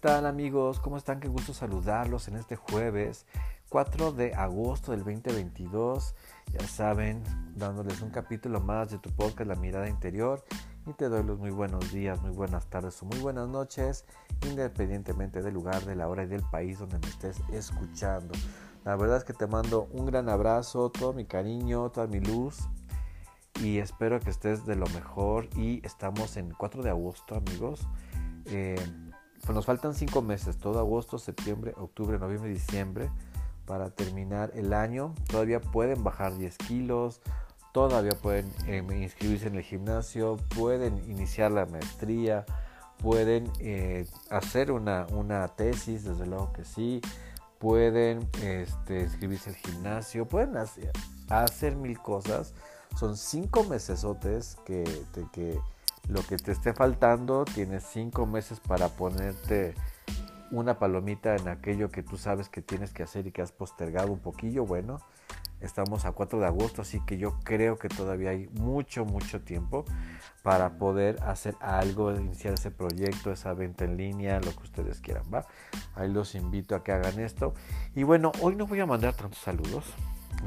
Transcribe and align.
tal 0.00 0.24
amigos? 0.24 0.80
¿Cómo 0.80 0.96
están? 0.96 1.20
Qué 1.20 1.28
gusto 1.28 1.52
saludarlos 1.52 2.26
en 2.28 2.36
este 2.36 2.56
jueves 2.56 3.26
4 3.68 4.12
de 4.12 4.34
agosto 4.34 4.92
del 4.92 5.00
2022. 5.00 6.14
Ya 6.54 6.66
saben, 6.66 7.22
dándoles 7.54 8.00
un 8.00 8.08
capítulo 8.08 8.60
más 8.60 8.90
de 8.90 8.98
tu 8.98 9.10
podcast 9.10 9.46
La 9.46 9.56
Mirada 9.56 9.90
Interior. 9.90 10.42
Y 10.86 10.94
te 10.94 11.10
doy 11.10 11.22
los 11.22 11.38
muy 11.38 11.50
buenos 11.50 11.92
días, 11.92 12.22
muy 12.22 12.30
buenas 12.30 12.66
tardes 12.70 13.02
o 13.02 13.04
muy 13.04 13.18
buenas 13.18 13.46
noches, 13.48 14.06
independientemente 14.48 15.42
del 15.42 15.52
lugar, 15.52 15.84
de 15.84 15.94
la 15.94 16.08
hora 16.08 16.22
y 16.24 16.28
del 16.28 16.44
país 16.44 16.78
donde 16.78 16.98
me 16.98 17.08
estés 17.08 17.42
escuchando. 17.52 18.32
La 18.84 18.96
verdad 18.96 19.18
es 19.18 19.24
que 19.24 19.34
te 19.34 19.46
mando 19.46 19.86
un 19.92 20.06
gran 20.06 20.30
abrazo, 20.30 20.88
todo 20.90 21.12
mi 21.12 21.26
cariño, 21.26 21.90
toda 21.90 22.06
mi 22.06 22.20
luz. 22.20 22.58
Y 23.62 23.78
espero 23.78 24.18
que 24.18 24.30
estés 24.30 24.64
de 24.64 24.76
lo 24.76 24.86
mejor. 24.86 25.46
Y 25.56 25.84
estamos 25.84 26.38
en 26.38 26.54
4 26.54 26.82
de 26.82 26.88
agosto, 26.88 27.34
amigos. 27.34 27.86
Eh, 28.46 28.82
pues 29.40 29.54
nos 29.54 29.66
faltan 29.66 29.94
cinco 29.94 30.22
meses, 30.22 30.58
todo 30.58 30.78
agosto, 30.78 31.18
septiembre, 31.18 31.74
octubre, 31.76 32.18
noviembre, 32.18 32.50
diciembre, 32.50 33.10
para 33.66 33.90
terminar 33.90 34.52
el 34.54 34.72
año. 34.72 35.14
Todavía 35.28 35.60
pueden 35.60 36.04
bajar 36.04 36.36
10 36.36 36.58
kilos, 36.58 37.20
todavía 37.72 38.12
pueden 38.20 38.52
eh, 38.66 38.84
inscribirse 39.00 39.48
en 39.48 39.56
el 39.56 39.62
gimnasio, 39.62 40.36
pueden 40.56 40.98
iniciar 41.10 41.52
la 41.52 41.66
maestría, 41.66 42.44
pueden 42.98 43.50
eh, 43.60 44.06
hacer 44.30 44.72
una, 44.72 45.06
una, 45.12 45.48
tesis, 45.48 46.04
desde 46.04 46.26
luego 46.26 46.52
que 46.52 46.64
sí, 46.64 47.00
pueden 47.58 48.28
este, 48.42 49.02
inscribirse 49.02 49.50
al 49.50 49.56
gimnasio, 49.56 50.26
pueden 50.26 50.56
hacer, 50.56 50.90
hacer 51.28 51.76
mil 51.76 51.98
cosas. 51.98 52.54
Son 52.98 53.16
cinco 53.16 53.64
mesesotes 53.64 54.56
que, 54.64 54.84
que 55.32 55.58
lo 56.10 56.22
que 56.22 56.36
te 56.36 56.52
esté 56.52 56.72
faltando, 56.72 57.44
tienes 57.44 57.84
cinco 57.84 58.26
meses 58.26 58.60
para 58.60 58.88
ponerte 58.88 59.74
una 60.50 60.78
palomita 60.78 61.36
en 61.36 61.48
aquello 61.48 61.90
que 61.90 62.02
tú 62.02 62.16
sabes 62.16 62.48
que 62.48 62.60
tienes 62.62 62.92
que 62.92 63.04
hacer 63.04 63.28
y 63.28 63.32
que 63.32 63.42
has 63.42 63.52
postergado 63.52 64.12
un 64.12 64.18
poquillo. 64.18 64.66
Bueno, 64.66 65.00
estamos 65.60 66.04
a 66.04 66.12
4 66.12 66.40
de 66.40 66.46
agosto, 66.46 66.82
así 66.82 67.00
que 67.06 67.16
yo 67.16 67.38
creo 67.44 67.78
que 67.78 67.88
todavía 67.88 68.30
hay 68.30 68.48
mucho, 68.54 69.04
mucho 69.04 69.42
tiempo 69.42 69.84
para 70.42 70.78
poder 70.78 71.22
hacer 71.22 71.54
algo, 71.60 72.12
iniciar 72.12 72.54
ese 72.54 72.72
proyecto, 72.72 73.30
esa 73.30 73.54
venta 73.54 73.84
en 73.84 73.96
línea, 73.96 74.40
lo 74.40 74.50
que 74.50 74.64
ustedes 74.64 75.00
quieran, 75.00 75.24
¿va? 75.32 75.46
Ahí 75.94 76.10
los 76.10 76.34
invito 76.34 76.74
a 76.74 76.82
que 76.82 76.90
hagan 76.90 77.20
esto. 77.20 77.54
Y 77.94 78.02
bueno, 78.02 78.32
hoy 78.40 78.56
no 78.56 78.66
voy 78.66 78.80
a 78.80 78.86
mandar 78.86 79.14
tantos 79.14 79.38
saludos. 79.38 79.84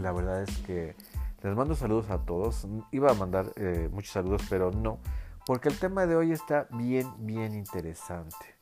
La 0.01 0.11
verdad 0.11 0.43
es 0.43 0.57
que 0.57 0.95
les 1.41 1.55
mando 1.55 1.75
saludos 1.75 2.09
a 2.09 2.17
todos. 2.17 2.67
Iba 2.91 3.11
a 3.11 3.13
mandar 3.13 3.53
eh, 3.55 3.87
muchos 3.93 4.11
saludos, 4.11 4.41
pero 4.49 4.71
no 4.71 4.99
porque 5.45 5.69
el 5.69 5.77
tema 5.77 6.05
de 6.05 6.15
hoy 6.15 6.31
está 6.31 6.67
bien, 6.71 7.11
bien 7.19 7.53
interesante. 7.53 8.55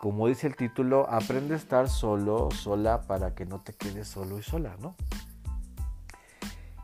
Como 0.00 0.26
dice 0.26 0.46
el 0.48 0.56
título, 0.56 1.08
aprende 1.08 1.54
a 1.54 1.56
estar 1.56 1.88
solo, 1.88 2.50
sola, 2.50 3.02
para 3.02 3.34
que 3.34 3.46
no 3.46 3.60
te 3.60 3.72
quedes 3.72 4.08
solo 4.08 4.38
y 4.38 4.42
sola, 4.42 4.76
¿no? 4.80 4.96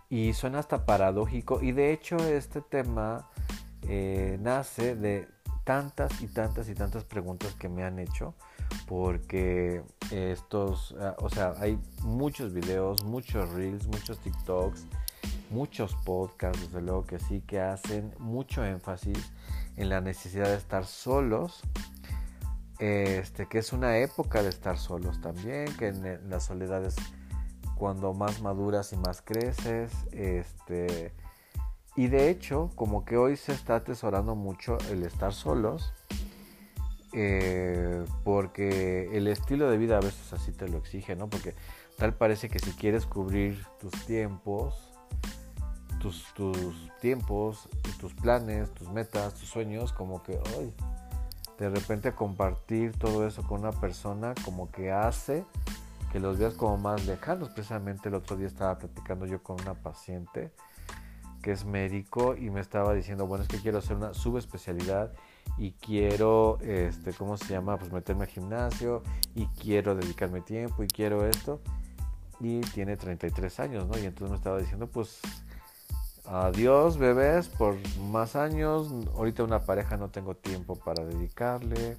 Y 0.09 0.33
suena 0.33 0.61
hasta 0.61 0.87
paradójico. 0.87 1.61
Y 1.61 1.73
de 1.73 1.93
hecho 1.93 2.17
este 2.17 2.61
tema 2.61 3.29
eh, 3.83 4.39
nace 4.41 4.95
de 4.95 5.29
tantas 5.65 6.23
y 6.23 6.29
tantas 6.29 6.69
y 6.69 6.75
tantas 6.75 7.05
preguntas 7.05 7.55
que 7.55 7.69
me 7.69 7.85
han 7.85 7.99
hecho. 7.99 8.35
Porque 8.87 9.83
estos, 10.11 10.95
ah, 11.01 11.17
o 11.19 11.29
sea, 11.29 11.55
hay 11.59 11.79
muchos 12.03 12.55
videos, 12.55 13.05
muchos 13.05 13.51
reels, 13.53 13.87
muchos 13.87 14.19
TikToks 14.21 14.87
muchos 15.51 15.95
podcasts, 16.05 16.61
desde 16.61 16.83
luego 16.83 17.07
que 17.07 17.19
sí, 17.19 17.41
que 17.41 17.61
hacen 17.61 18.15
mucho 18.19 18.65
énfasis 18.65 19.33
en 19.77 19.89
la 19.89 20.01
necesidad 20.01 20.47
de 20.47 20.57
estar 20.57 20.85
solos, 20.85 21.61
este, 22.79 23.47
que 23.47 23.59
es 23.59 23.73
una 23.73 23.99
época 23.99 24.43
de 24.43 24.51
estar 24.51 24.79
solos 24.79 25.21
también, 25.21 25.67
que 25.77 25.89
en 25.89 26.31
la 26.31 26.41
soledad 26.41 26.85
es 26.85 26.97
cuando 27.77 28.13
más 28.13 28.41
maduras 28.43 28.93
y 28.93 28.97
más 28.97 29.23
creces, 29.23 29.93
este, 30.13 31.13
y 31.97 32.09
de 32.09 32.31
hecho, 32.31 32.71
como 32.75 33.05
que 33.05 33.17
hoy 33.17 33.37
se 33.37 33.53
está 33.53 33.77
atesorando 33.77 34.35
mucho 34.35 34.79
el 34.91 35.03
estar 35.03 35.33
solos, 35.33 35.93
eh, 37.13 38.05
porque 38.23 39.09
el 39.17 39.29
estilo 39.29 39.71
de 39.71 39.79
vida 39.79 39.97
a 39.97 40.01
veces 40.01 40.33
así 40.33 40.53
te 40.53 40.69
lo 40.69 40.79
exige, 40.79 41.17
¿no? 41.17 41.29
Porque 41.29 41.55
tal 41.97 42.15
parece 42.15 42.49
que 42.49 42.59
si 42.59 42.73
quieres 42.73 43.07
cubrir 43.07 43.65
tus 43.81 43.93
tiempos, 44.07 44.88
tus, 45.99 46.25
tiempos, 47.01 47.69
tus 48.01 48.15
planes, 48.15 48.73
tus 48.75 48.89
metas, 48.89 49.35
tus 49.35 49.49
sueños, 49.49 49.93
como 49.93 50.23
que 50.23 50.39
hoy 50.57 50.73
de 51.59 51.69
repente 51.69 52.13
compartir 52.13 52.97
todo 52.97 53.27
eso 53.27 53.43
con 53.43 53.61
una 53.61 53.73
persona 53.73 54.35
como 54.45 54.71
que 54.71 54.93
hace 54.93 55.45
que 56.13 56.21
los 56.21 56.39
veas 56.39 56.55
como 56.55 56.79
más 56.79 57.05
lejanos. 57.05 57.51
Precisamente 57.51 58.09
el 58.09 58.15
otro 58.15 58.37
día 58.37 58.47
estaba 58.47 58.79
platicando 58.79 59.27
yo 59.27 59.43
con 59.43 59.61
una 59.61 59.75
paciente 59.75 60.53
que 61.43 61.53
es 61.53 61.65
médico 61.65 62.37
y 62.37 62.51
me 62.51 62.61
estaba 62.61 62.95
diciendo, 62.95 63.27
bueno, 63.27 63.43
es 63.43 63.49
que 63.49 63.59
quiero 63.59 63.79
hacer 63.79 63.97
una 63.97 64.15
subespecialidad 64.15 65.13
y 65.57 65.73
quiero, 65.73 66.59
este, 66.61 67.13
¿cómo 67.13 67.37
se 67.37 67.47
llama? 67.47 67.77
Pues 67.79 67.93
meterme 67.93 68.25
al 68.25 68.31
gimnasio 68.31 69.03
y 69.35 69.47
quiero 69.47 69.95
dedicarme 69.95 70.41
tiempo 70.41 70.83
y 70.83 70.87
quiero 70.87 71.27
esto. 71.27 71.61
Y 72.41 72.61
tiene 72.61 72.97
33 72.97 73.61
años, 73.61 73.89
¿no? 73.89 73.99
Y 73.99 74.05
entonces 74.05 74.31
me 74.31 74.37
estaba 74.37 74.59
diciendo, 74.59 74.87
pues 74.87 75.21
Adiós 76.31 76.99
bebés 76.99 77.49
por 77.49 77.77
más 78.11 78.37
años. 78.37 78.93
Ahorita 79.17 79.45
una 79.45 79.61
pareja 79.61 79.97
no 79.97 80.11
tengo 80.11 80.35
tiempo 80.35 80.77
para 80.77 81.03
dedicarle. 81.03 81.97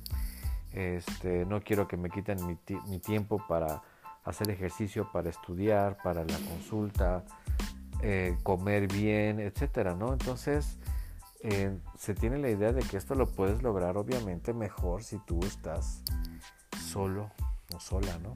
Este, 0.72 1.48
no 1.48 1.62
quiero 1.62 1.88
que 1.88 1.98
me 1.98 2.12
quiten 2.12 2.38
mi, 2.46 3.00
tiempo 3.00 3.44
para 3.48 3.82
hacer 4.24 4.52
ejercicio, 4.52 5.12
para 5.12 5.32
estudiar, 5.32 5.98
para 6.04 6.24
la 6.24 6.38
consulta, 6.48 7.26
eh, 8.04 8.38
comer 8.44 8.88
bien, 8.88 9.40
etcétera, 9.40 9.96
¿no? 9.96 10.14
Entonces 10.14 10.78
eh, 11.42 11.76
se 11.98 12.14
tiene 12.14 12.38
la 12.38 12.52
idea 12.52 12.72
de 12.72 12.84
que 12.84 12.98
esto 12.98 13.16
lo 13.16 13.26
puedes 13.26 13.64
lograr 13.64 13.98
obviamente 13.98 14.54
mejor 14.54 15.04
si 15.04 15.18
tú 15.26 15.40
estás 15.44 16.04
solo 16.80 17.32
o 17.76 17.80
sola, 17.80 18.16
¿no? 18.20 18.36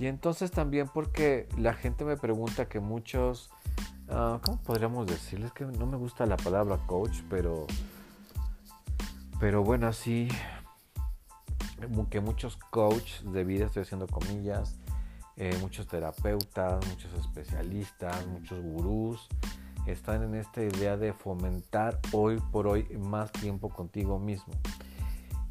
Y 0.00 0.06
entonces 0.06 0.50
también 0.50 0.88
porque 0.92 1.48
la 1.56 1.72
gente 1.72 2.04
me 2.04 2.16
pregunta 2.16 2.68
que 2.68 2.80
muchos 2.80 3.52
Ah, 4.14 4.38
¿cómo 4.44 4.58
podríamos 4.58 5.06
decirles? 5.06 5.52
Que 5.52 5.64
no 5.64 5.86
me 5.86 5.96
gusta 5.96 6.26
la 6.26 6.36
palabra 6.36 6.76
coach, 6.86 7.22
pero, 7.30 7.66
pero 9.40 9.64
bueno, 9.64 9.86
así 9.86 10.28
que 12.10 12.20
muchos 12.20 12.58
coaches 12.58 13.24
de 13.32 13.42
vida, 13.42 13.64
estoy 13.64 13.84
haciendo 13.84 14.06
comillas, 14.06 14.76
eh, 15.38 15.56
muchos 15.62 15.86
terapeutas, 15.86 16.86
muchos 16.88 17.10
especialistas, 17.14 18.26
muchos 18.26 18.62
gurús, 18.62 19.28
están 19.86 20.22
en 20.22 20.34
esta 20.34 20.62
idea 20.62 20.98
de 20.98 21.14
fomentar 21.14 21.98
hoy 22.12 22.38
por 22.52 22.66
hoy 22.66 22.84
más 22.98 23.32
tiempo 23.32 23.70
contigo 23.70 24.18
mismo. 24.18 24.52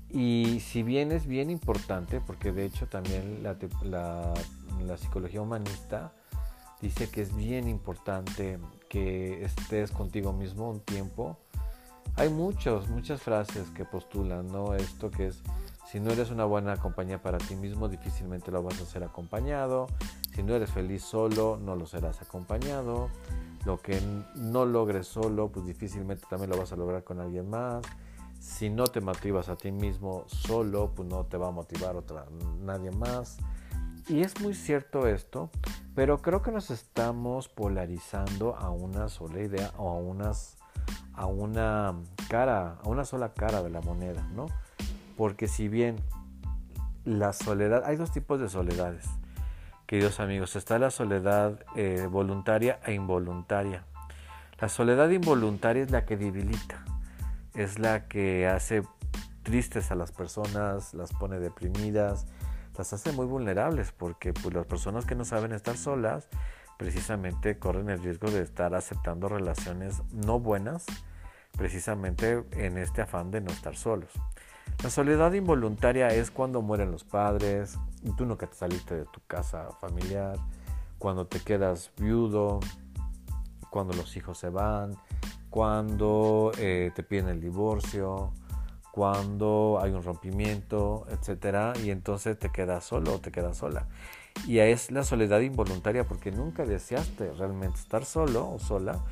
Y 0.08 0.60
si 0.60 0.84
bien 0.84 1.12
es 1.12 1.26
bien 1.26 1.50
importante, 1.50 2.22
porque 2.22 2.52
de 2.52 2.66
hecho 2.66 2.86
también 2.86 3.42
la 3.42 4.98
psicología 4.98 5.42
humanista 5.42 6.14
dice 6.82 7.10
que 7.10 7.22
es 7.22 7.36
bien 7.36 7.68
importante 7.68 8.60
que 8.90 9.44
estés 9.44 9.92
contigo 9.92 10.34
mismo 10.34 10.70
un 10.70 10.80
tiempo. 10.80 11.38
Hay 12.16 12.30
muchos, 12.30 12.90
muchas 12.90 13.22
frases 13.22 13.70
que 13.70 13.86
postulan, 13.86 14.48
¿no? 14.48 14.74
Esto 14.76 15.10
que 15.12 15.28
es, 15.28 15.42
si 15.90 16.00
no 16.00 16.12
eres 16.12 16.30
una 16.32 16.46
buena 16.46 16.76
compañía 16.78 17.22
para 17.22 17.38
ti 17.38 17.56
mismo, 17.56 17.88
difícilmente 17.88 18.52
lo 18.52 18.64
vas 18.64 18.82
a 18.82 18.86
ser 18.86 19.04
acompañado. 19.04 19.88
Si 20.36 20.44
no 20.44 20.56
eres 20.56 20.72
feliz 20.72 21.04
solo, 21.04 21.58
no 21.62 21.76
lo 21.76 21.86
serás 21.86 22.22
acompañado. 22.22 23.10
Lo 23.66 23.80
que 23.80 24.02
no 24.36 24.66
logres 24.66 25.08
solo, 25.08 25.50
pues 25.50 25.66
difícilmente 25.66 26.26
también 26.30 26.50
lo 26.50 26.58
vas 26.58 26.74
a 26.74 26.76
lograr 26.76 27.04
con 27.04 27.20
alguien 27.20 27.50
más. 27.50 27.84
Si 28.40 28.70
no 28.70 28.86
te 28.86 29.02
motivas 29.02 29.50
a 29.50 29.56
ti 29.56 29.72
mismo 29.72 30.24
solo, 30.28 30.92
pues 30.96 31.08
no 31.08 31.26
te 31.26 31.38
va 31.38 31.50
a 31.50 31.52
motivar 31.52 31.96
otra, 31.96 32.26
nadie 32.60 32.90
más. 32.92 33.38
Y 34.12 34.24
es 34.24 34.42
muy 34.42 34.54
cierto 34.54 35.08
esto, 35.08 35.50
pero 35.96 36.22
creo 36.22 36.42
que 36.42 36.52
nos 36.52 36.70
estamos 36.70 37.48
polarizando 37.48 38.58
a 38.58 38.70
una 38.70 39.08
sola 39.08 39.40
idea 39.40 39.72
o 39.78 39.90
a, 39.90 39.96
unas, 39.96 40.58
a 41.14 41.28
una 41.28 41.96
cara, 42.28 42.76
a 42.84 42.90
una 42.90 43.06
sola 43.06 43.34
cara 43.34 43.64
de 43.64 43.70
la 43.70 43.80
moneda, 43.80 44.28
¿no? 44.36 44.48
Porque 45.16 45.48
si 45.48 45.70
bien 45.70 45.96
la 47.06 47.32
soledad, 47.32 47.84
hay 47.86 47.96
dos 47.96 48.12
tipos 48.12 48.42
de 48.42 48.50
soledades, 48.50 49.06
queridos 49.86 50.20
amigos, 50.20 50.58
está 50.58 50.78
la 50.78 50.92
soledad 50.92 51.64
eh, 51.78 52.06
voluntaria 52.12 52.82
e 52.86 52.92
involuntaria. 52.92 53.86
La 54.60 54.68
soledad 54.68 55.10
involuntaria 55.10 55.84
es 55.84 55.92
la 55.92 56.04
que 56.04 56.18
debilita, 56.18 56.84
es 57.54 57.80
la 57.80 58.10
que 58.10 58.46
hace 58.46 58.84
tristes 59.44 59.90
a 59.90 59.96
las 59.96 60.12
personas, 60.12 60.94
las 60.94 61.14
pone 61.14 61.40
deprimidas, 61.40 62.26
las 62.78 62.94
hace 62.94 63.12
muy 63.12 63.26
vulnerables 63.26 63.92
porque 63.92 64.34
pues, 64.34 64.54
las 64.54 64.66
personas 64.66 65.06
que 65.06 65.16
no 65.16 65.26
saben 65.26 65.52
estar 65.52 65.78
solas 65.78 66.28
precisamente 66.78 67.60
corren 67.60 67.90
el 67.90 68.02
riesgo 68.02 68.32
de 68.32 68.42
estar 68.42 68.74
aceptando 68.74 69.30
relaciones 69.30 70.02
no 70.12 70.40
buenas 70.40 70.86
precisamente 71.58 72.44
en 72.52 72.78
este 72.78 73.02
afán 73.02 73.30
de 73.32 73.42
no 73.42 73.52
estar 73.52 73.76
solos. 73.76 74.12
La 74.84 74.90
soledad 74.90 75.32
involuntaria 75.34 76.08
es 76.08 76.32
cuando 76.32 76.62
mueren 76.62 76.92
los 76.92 77.04
padres, 77.04 77.78
tú 78.18 78.26
nunca 78.26 78.48
te 78.48 78.56
saliste 78.56 78.96
de 78.96 79.06
tu 79.06 79.20
casa 79.28 79.70
familiar, 79.80 80.38
cuando 80.98 81.28
te 81.28 81.40
quedas 81.40 81.92
viudo, 81.98 82.60
cuando 83.70 83.94
los 83.94 84.16
hijos 84.18 84.40
se 84.40 84.50
van, 84.50 84.96
cuando 85.52 86.52
eh, 86.58 86.92
te 86.96 87.04
piden 87.04 87.28
el 87.28 87.42
divorcio, 87.42 88.34
cuando 88.92 89.80
hay 89.82 89.92
un 89.92 90.04
rompimiento, 90.04 91.06
etcétera, 91.10 91.74
y 91.84 91.92
entonces 91.92 92.38
te 92.38 92.50
quedas 92.50 92.84
solo 92.84 93.16
o 93.16 93.20
te 93.20 93.32
quedas 93.32 93.58
sola. 93.58 93.88
Y 94.48 94.60
es 94.60 94.92
la 94.92 95.04
soledad 95.04 95.40
involuntaria 95.42 96.06
porque 96.06 96.32
nunca 96.32 96.66
deseaste 96.66 97.32
realmente 97.34 97.80
estar 97.80 98.06
solo 98.06 98.50
o 98.50 98.60
sola, 98.60 99.04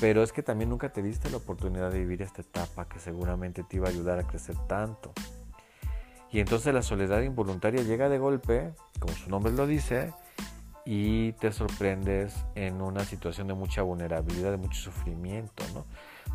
pero 0.00 0.22
es 0.22 0.32
que 0.32 0.42
también 0.42 0.70
nunca 0.70 0.92
te 0.92 1.02
diste 1.02 1.30
la 1.30 1.38
oportunidad 1.38 1.90
de 1.90 1.98
vivir 1.98 2.22
esta 2.22 2.42
etapa 2.42 2.88
que 2.88 2.98
seguramente 2.98 3.64
te 3.64 3.76
iba 3.76 3.88
a 3.88 3.90
ayudar 3.90 4.18
a 4.18 4.26
crecer 4.26 4.56
tanto. 4.66 5.12
Y 6.30 6.40
entonces 6.40 6.74
la 6.74 6.82
soledad 6.82 7.22
involuntaria 7.22 7.82
llega 7.82 8.08
de 8.08 8.18
golpe, 8.18 8.74
como 8.98 9.14
su 9.14 9.30
nombre 9.30 9.52
lo 9.52 9.66
dice, 9.66 10.12
y 10.84 11.32
te 11.32 11.52
sorprendes 11.52 12.34
en 12.54 12.80
una 12.80 13.04
situación 13.04 13.48
de 13.48 13.54
mucha 13.54 13.82
vulnerabilidad, 13.82 14.50
de 14.50 14.56
mucho 14.56 14.80
sufrimiento, 14.80 15.64
¿no? 15.74 15.84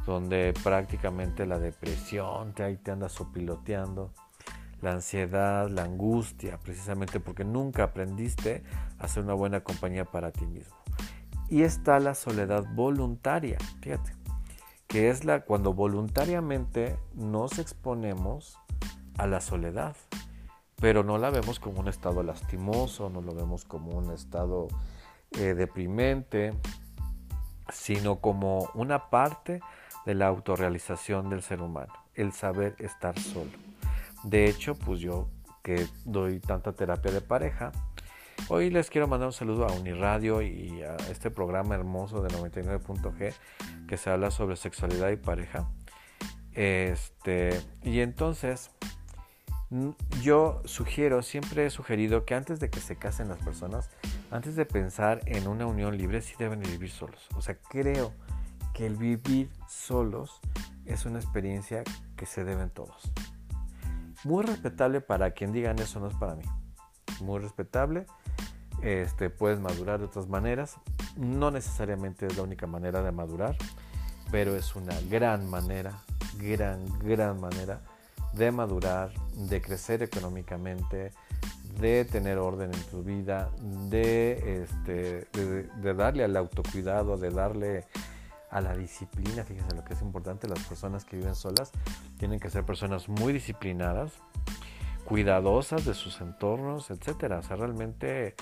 Donde 0.05 0.53
prácticamente 0.63 1.45
la 1.45 1.59
depresión 1.59 2.53
te, 2.53 2.63
ahí 2.63 2.77
te 2.77 2.91
anda 2.91 3.09
sopiloteando, 3.09 4.11
la 4.81 4.91
ansiedad, 4.91 5.69
la 5.69 5.83
angustia, 5.83 6.59
precisamente 6.59 7.21
porque 7.21 7.45
nunca 7.45 7.83
aprendiste 7.83 8.63
a 8.99 9.07
ser 9.07 9.23
una 9.23 9.33
buena 9.33 9.61
compañía 9.61 10.03
para 10.05 10.31
ti 10.31 10.45
mismo. 10.45 10.75
Y 11.49 11.61
está 11.61 11.99
la 11.99 12.15
soledad 12.15 12.65
voluntaria, 12.73 13.57
fíjate, 13.81 14.13
que 14.87 15.09
es 15.09 15.23
la 15.23 15.41
cuando 15.45 15.73
voluntariamente 15.73 16.97
nos 17.13 17.59
exponemos 17.59 18.57
a 19.17 19.27
la 19.27 19.39
soledad, 19.39 19.95
pero 20.81 21.03
no 21.03 21.17
la 21.17 21.29
vemos 21.29 21.59
como 21.59 21.79
un 21.79 21.87
estado 21.87 22.23
lastimoso, 22.23 23.09
no 23.09 23.21
lo 23.21 23.33
vemos 23.33 23.63
como 23.63 23.97
un 23.97 24.11
estado 24.11 24.67
eh, 25.31 25.53
deprimente, 25.53 26.53
sino 27.69 28.17
como 28.17 28.69
una 28.73 29.09
parte 29.09 29.61
de 30.05 30.15
la 30.15 30.27
autorrealización 30.27 31.29
del 31.29 31.41
ser 31.41 31.61
humano, 31.61 31.93
el 32.15 32.31
saber 32.33 32.75
estar 32.79 33.17
solo. 33.19 33.51
De 34.23 34.45
hecho, 34.45 34.75
pues 34.75 34.99
yo 34.99 35.29
que 35.63 35.87
doy 36.05 36.39
tanta 36.39 36.73
terapia 36.73 37.11
de 37.11 37.21
pareja, 37.21 37.71
hoy 38.49 38.69
les 38.69 38.89
quiero 38.89 39.07
mandar 39.07 39.27
un 39.27 39.33
saludo 39.33 39.67
a 39.67 39.71
Uniradio 39.71 40.41
y 40.41 40.81
a 40.81 40.95
este 41.09 41.31
programa 41.31 41.75
hermoso 41.75 42.21
de 42.21 42.29
99.g 42.29 43.33
que 43.87 43.97
se 43.97 44.09
habla 44.09 44.31
sobre 44.31 44.55
sexualidad 44.55 45.09
y 45.09 45.15
pareja. 45.15 45.69
Este, 46.53 47.59
y 47.83 48.01
entonces 48.01 48.71
yo 50.21 50.61
sugiero, 50.65 51.23
siempre 51.23 51.65
he 51.65 51.69
sugerido 51.69 52.25
que 52.25 52.35
antes 52.35 52.59
de 52.59 52.69
que 52.69 52.79
se 52.79 52.95
casen 52.95 53.29
las 53.29 53.39
personas, 53.39 53.89
antes 54.29 54.55
de 54.55 54.65
pensar 54.65 55.21
en 55.25 55.47
una 55.47 55.65
unión 55.65 55.97
libre, 55.97 56.21
sí 56.21 56.35
deben 56.37 56.61
vivir 56.61 56.91
solos. 56.91 57.27
O 57.35 57.41
sea, 57.41 57.55
creo 57.55 58.13
que 58.73 58.85
el 58.85 58.95
vivir 58.97 59.49
solos 59.67 60.39
es 60.85 61.05
una 61.05 61.19
experiencia 61.19 61.83
que 62.15 62.25
se 62.25 62.43
deben 62.43 62.69
todos. 62.69 63.11
Muy 64.23 64.43
respetable 64.43 65.01
para 65.01 65.31
quien 65.31 65.51
digan 65.51 65.79
eso 65.79 65.99
no 65.99 66.07
es 66.07 66.15
para 66.15 66.35
mí. 66.35 66.43
Muy 67.21 67.39
respetable. 67.39 68.05
Este, 68.81 69.29
puedes 69.29 69.59
madurar 69.59 69.99
de 69.99 70.05
otras 70.05 70.27
maneras. 70.27 70.75
No 71.17 71.51
necesariamente 71.51 72.25
es 72.25 72.37
la 72.37 72.43
única 72.43 72.67
manera 72.67 73.01
de 73.01 73.11
madurar, 73.11 73.55
pero 74.31 74.55
es 74.55 74.75
una 74.75 74.99
gran 75.09 75.49
manera, 75.49 75.93
gran, 76.39 76.85
gran 76.99 77.39
manera 77.39 77.81
de 78.33 78.51
madurar, 78.51 79.11
de 79.35 79.61
crecer 79.61 80.03
económicamente, 80.03 81.11
de 81.79 82.05
tener 82.05 82.37
orden 82.37 82.73
en 82.73 82.81
tu 82.83 83.03
vida, 83.03 83.51
de, 83.89 84.63
este, 84.63 85.27
de, 85.33 85.93
darle 85.93 86.23
al 86.23 86.35
autocuidado, 86.35 87.17
de 87.17 87.29
darle 87.29 87.85
a 88.53 88.61
la 88.61 88.75
disciplina. 88.75 89.43
Fíjense 89.43 89.75
lo 89.75 89.83
que 89.83 89.93
es 89.93 90.01
importante, 90.01 90.47
las 90.47 90.63
personas 90.65 91.03
que 91.03 91.17
viven 91.17 91.35
solas 91.35 91.71
tienen 92.17 92.39
que 92.39 92.49
ser 92.49 92.63
personas 92.63 93.09
muy 93.09 93.33
disciplinadas, 93.33 94.13
cuidadosas 95.05 95.85
de 95.85 95.93
sus 95.93 96.21
entornos, 96.21 96.91
etc. 96.91 97.33
O 97.39 97.41
sea, 97.41 97.57
realmente 97.57 98.35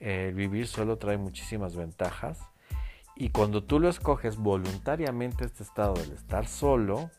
eh, 0.00 0.32
vivir 0.34 0.68
solo 0.68 0.96
trae 0.96 1.18
muchísimas 1.18 1.76
ventajas. 1.76 2.38
Y 3.16 3.30
cuando 3.30 3.64
tú 3.64 3.80
lo 3.80 3.88
escoges 3.88 4.36
voluntariamente 4.36 5.44
este 5.44 5.64
estado 5.64 5.94
del 5.94 6.12
estar 6.12 6.46
solo, 6.46 7.10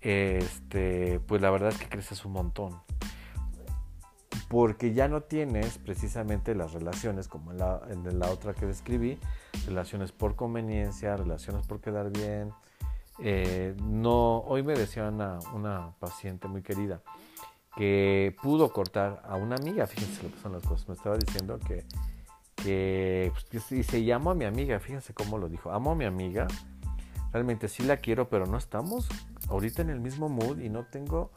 este, 0.00 1.18
pues 1.26 1.42
la 1.42 1.50
verdad 1.50 1.70
es 1.70 1.78
que 1.78 1.88
creces 1.88 2.24
un 2.24 2.32
montón. 2.32 2.80
Porque 4.52 4.92
ya 4.92 5.08
no 5.08 5.22
tienes 5.22 5.78
precisamente 5.78 6.54
las 6.54 6.74
relaciones 6.74 7.26
como 7.26 7.52
en 7.52 7.58
la, 7.58 7.80
en 7.88 8.18
la 8.18 8.30
otra 8.30 8.52
que 8.52 8.66
describí, 8.66 9.18
relaciones 9.64 10.12
por 10.12 10.36
conveniencia, 10.36 11.16
relaciones 11.16 11.66
por 11.66 11.80
quedar 11.80 12.10
bien. 12.10 12.50
Eh, 13.18 13.74
no, 13.82 14.40
hoy 14.40 14.62
me 14.62 14.74
decía 14.74 15.08
una, 15.08 15.38
una 15.54 15.94
paciente 15.98 16.48
muy 16.48 16.60
querida 16.60 17.00
que 17.76 18.36
pudo 18.42 18.74
cortar 18.74 19.22
a 19.24 19.36
una 19.36 19.56
amiga, 19.56 19.86
fíjense 19.86 20.22
lo 20.22 20.30
que 20.30 20.38
son 20.40 20.52
las 20.52 20.62
cosas, 20.64 20.86
me 20.86 20.96
estaba 20.96 21.16
diciendo 21.16 21.58
que, 21.58 21.86
que 22.56 23.32
pues, 23.50 23.70
dice, 23.70 24.00
llamo 24.00 24.32
a 24.32 24.34
mi 24.34 24.44
amiga, 24.44 24.78
fíjense 24.80 25.14
cómo 25.14 25.38
lo 25.38 25.48
dijo, 25.48 25.70
amo 25.70 25.92
a 25.92 25.94
mi 25.94 26.04
amiga, 26.04 26.46
realmente 27.32 27.68
sí 27.68 27.84
la 27.84 27.96
quiero, 27.96 28.28
pero 28.28 28.44
no 28.44 28.58
estamos 28.58 29.08
ahorita 29.48 29.80
en 29.80 29.88
el 29.88 30.00
mismo 30.00 30.28
mood 30.28 30.58
y 30.58 30.68
no 30.68 30.84
tengo 30.84 31.30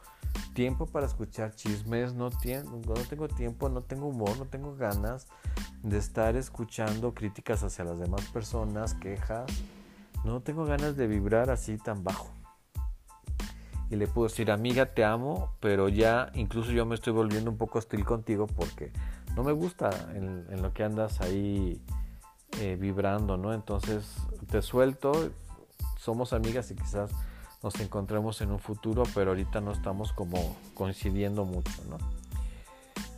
tiempo 0.54 0.86
para 0.86 1.06
escuchar 1.06 1.54
chismes, 1.54 2.14
no, 2.14 2.30
no 2.30 2.94
tengo 3.08 3.28
tiempo, 3.28 3.68
no 3.68 3.82
tengo 3.82 4.06
humor, 4.06 4.36
no 4.38 4.46
tengo 4.46 4.74
ganas 4.76 5.26
de 5.82 5.98
estar 5.98 6.36
escuchando 6.36 7.14
críticas 7.14 7.62
hacia 7.62 7.84
las 7.84 7.98
demás 7.98 8.22
personas, 8.32 8.94
quejas, 8.94 9.46
no 10.24 10.40
tengo 10.40 10.64
ganas 10.64 10.96
de 10.96 11.06
vibrar 11.06 11.50
así 11.50 11.76
tan 11.78 12.02
bajo. 12.02 12.30
Y 13.88 13.96
le 13.96 14.08
puedo 14.08 14.28
decir, 14.28 14.50
amiga, 14.50 14.86
te 14.86 15.04
amo, 15.04 15.54
pero 15.60 15.88
ya 15.88 16.30
incluso 16.34 16.72
yo 16.72 16.84
me 16.86 16.96
estoy 16.96 17.12
volviendo 17.12 17.50
un 17.50 17.56
poco 17.56 17.78
hostil 17.78 18.04
contigo 18.04 18.48
porque 18.48 18.90
no 19.36 19.44
me 19.44 19.52
gusta 19.52 19.90
en, 20.14 20.60
lo 20.60 20.72
que 20.72 20.82
andas 20.82 21.20
ahí 21.20 21.80
eh, 22.60 22.76
vibrando, 22.80 23.36
¿no? 23.36 23.52
Entonces 23.52 24.16
te 24.50 24.60
suelto, 24.60 25.30
somos 25.98 26.32
amigas 26.32 26.70
y 26.72 26.74
quizás 26.74 27.12
nos 27.66 27.80
encontremos 27.80 28.40
en 28.42 28.52
un 28.52 28.60
futuro, 28.60 29.02
pero 29.12 29.30
ahorita 29.32 29.60
no 29.60 29.72
estamos 29.72 30.12
como 30.12 30.56
coincidiendo 30.74 31.44
mucho, 31.44 31.72
¿no? 31.90 31.98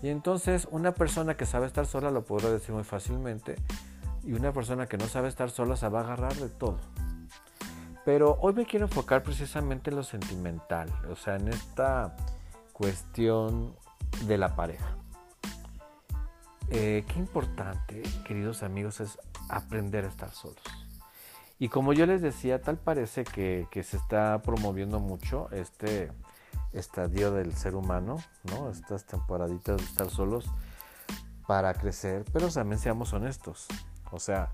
Y 0.02 0.08
entonces 0.08 0.66
una 0.70 0.92
persona 0.92 1.36
que 1.36 1.44
sabe 1.44 1.66
estar 1.66 1.84
sola 1.84 2.10
lo 2.10 2.24
podrá 2.24 2.48
decir 2.48 2.74
muy 2.74 2.84
fácilmente 2.84 3.56
y 4.24 4.32
una 4.32 4.50
persona 4.50 4.86
que 4.86 4.96
no 4.96 5.06
sabe 5.06 5.28
estar 5.28 5.50
sola 5.50 5.76
se 5.76 5.86
va 5.90 6.00
a 6.00 6.04
agarrar 6.04 6.34
de 6.36 6.48
todo. 6.48 6.78
Pero 8.06 8.38
hoy 8.40 8.54
me 8.54 8.64
quiero 8.64 8.86
enfocar 8.86 9.22
precisamente 9.22 9.90
en 9.90 9.96
lo 9.96 10.02
sentimental, 10.02 10.88
o 11.10 11.14
sea, 11.14 11.36
en 11.36 11.48
esta 11.48 12.16
cuestión 12.72 13.76
de 14.24 14.38
la 14.38 14.56
pareja. 14.56 14.96
Eh, 16.70 17.04
qué 17.06 17.18
importante, 17.18 18.02
queridos 18.26 18.62
amigos, 18.62 19.00
es 19.00 19.18
aprender 19.50 20.06
a 20.06 20.08
estar 20.08 20.30
solos. 20.30 20.62
Y 21.60 21.68
como 21.68 21.92
yo 21.92 22.06
les 22.06 22.22
decía, 22.22 22.62
tal 22.62 22.78
parece 22.78 23.24
que, 23.24 23.66
se 23.72 23.96
está 23.96 24.40
promoviendo 24.42 25.00
mucho 25.00 25.48
este 25.50 26.12
estadio 26.72 27.32
del 27.32 27.52
ser 27.54 27.74
humano, 27.74 28.18
¿no? 28.44 28.70
Estas 28.70 29.06
temporaditas 29.06 29.78
de 29.78 29.82
estar 29.82 30.08
solos 30.08 30.48
para 31.48 31.74
crecer, 31.74 32.24
pero 32.32 32.48
también 32.48 32.78
seamos 32.78 33.12
honestos. 33.12 33.66
O 34.12 34.20
sea, 34.20 34.52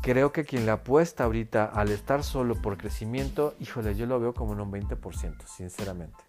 creo 0.00 0.32
que 0.32 0.44
quien 0.44 0.64
le 0.64 0.72
apuesta 0.72 1.24
ahorita 1.24 1.66
al 1.66 1.90
estar 1.90 2.22
solo 2.22 2.54
por 2.54 2.78
crecimiento, 2.78 3.54
híjole, 3.60 3.94
yo 3.94 4.06
lo 4.06 4.18
veo 4.18 4.32
como 4.32 4.54
en 4.54 4.60
un 4.60 4.72
20%, 4.72 5.46
sinceramente. 5.46 6.24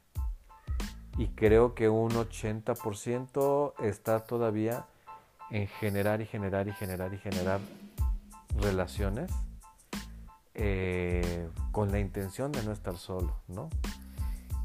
Y 1.18 1.28
creo 1.28 1.76
que 1.76 1.88
un 1.88 2.12
80% 2.12 3.74
está 3.80 4.26
todavía 4.26 4.86
en 5.50 5.68
generar 5.68 6.20
y 6.20 6.26
generar 6.26 6.68
y 6.68 6.74
generar 6.74 7.14
y 7.14 7.20
generar 7.20 7.62
relaciones 8.58 9.32
eh, 10.56 11.50
con 11.72 11.92
la 11.92 12.00
intención 12.00 12.52
de 12.52 12.64
no 12.64 12.72
estar 12.72 12.98
solo, 12.98 13.36
¿no? 13.48 13.70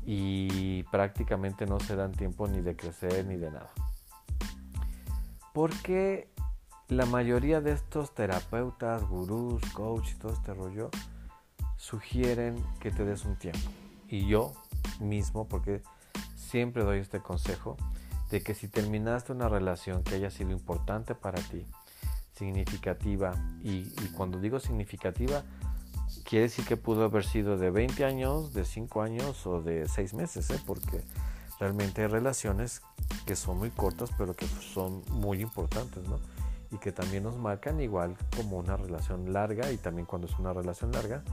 Y 0.05 0.85
prácticamente 0.85 1.67
no 1.67 1.79
se 1.81 1.97
dan 1.97 2.13
tiempo 2.13 2.49
ni 2.49 2.61
de 2.61 2.77
crecer 2.77 3.27
ni 3.27 3.37
de 3.37 3.51
nada. 3.51 3.71
Porque 5.53 6.29
la 6.89 7.07
mayoría 7.07 7.61
de 7.61 7.73
estos 7.73 8.15
terapeutas, 8.15 9.05
gurús, 9.05 9.63
coach 9.73 10.13
y 10.13 10.15
todo 10.15 10.33
este 10.33 10.55
rollo 10.55 10.91
sugieren 11.77 12.63
que 12.81 12.91
te 12.91 13.05
des 13.05 13.25
un 13.25 13.37
tiempo. 13.37 13.71
Y 14.09 14.27
yo 14.27 14.53
mismo, 15.01 15.49
porque 15.49 15.83
siempre 16.35 16.85
doy 16.85 16.99
este 16.99 17.21
consejo, 17.21 17.77
de 18.31 18.43
que 18.43 18.55
si 18.55 18.69
terminaste 18.69 19.33
una 19.33 19.49
relación 19.49 20.03
que 20.03 20.15
haya 20.15 20.31
sido 20.31 20.51
importante 20.51 21.15
para 21.15 21.41
ti, 21.41 21.67
significativa, 22.35 23.35
y, 23.63 23.85
cuando 24.17 24.41
digo 24.41 24.61
significativa, 24.61 25.43
quiere 26.25 26.45
decir 26.45 26.65
que 26.65 26.77
pudo 26.77 27.05
haber 27.05 27.25
sido 27.25 27.57
de 27.57 27.71
20 27.71 28.05
años, 28.05 28.53
de 28.53 28.65
5 28.65 29.03
años 29.03 29.47
o 29.47 29.61
de 29.63 29.89
6 29.89 30.15
meses, 30.15 30.51
¿eh? 30.51 30.61
porque 30.67 31.03
realmente 31.59 32.03
hay 32.03 32.09
relaciones 32.09 32.83
que 33.27 33.37
son 33.37 33.59
muy 33.59 33.71
cortas 33.71 34.11
pero 34.17 34.35
que 34.35 34.47
son 34.47 35.03
muy 35.11 35.41
importantes, 35.41 36.07
¿no? 36.09 36.19
Y 36.71 36.79
que 36.79 36.93
también 36.93 37.25
nos 37.25 37.37
marcan 37.37 37.81
igual 37.81 38.17
como 38.37 38.59
una 38.59 38.77
relación 38.77 39.33
larga 39.33 39.73
y 39.73 39.77
también 39.77 40.07
cuando 40.07 40.29
es 40.29 40.39
una 40.39 40.53
relación 40.53 40.93
larga, 40.93 41.25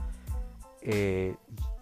eh, 0.82 1.36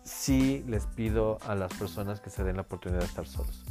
sí 0.05 0.65
les 0.67 0.87
pido 0.87 1.39
a 1.47 1.55
las 1.55 1.73
personas 1.75 2.21
que 2.21 2.31
se 2.31 2.45
den 2.45 2.57
la 2.57 2.63
oportunidad 2.63 3.01
de 3.01 3.07
estar 3.07 3.27
solos. 3.27 3.65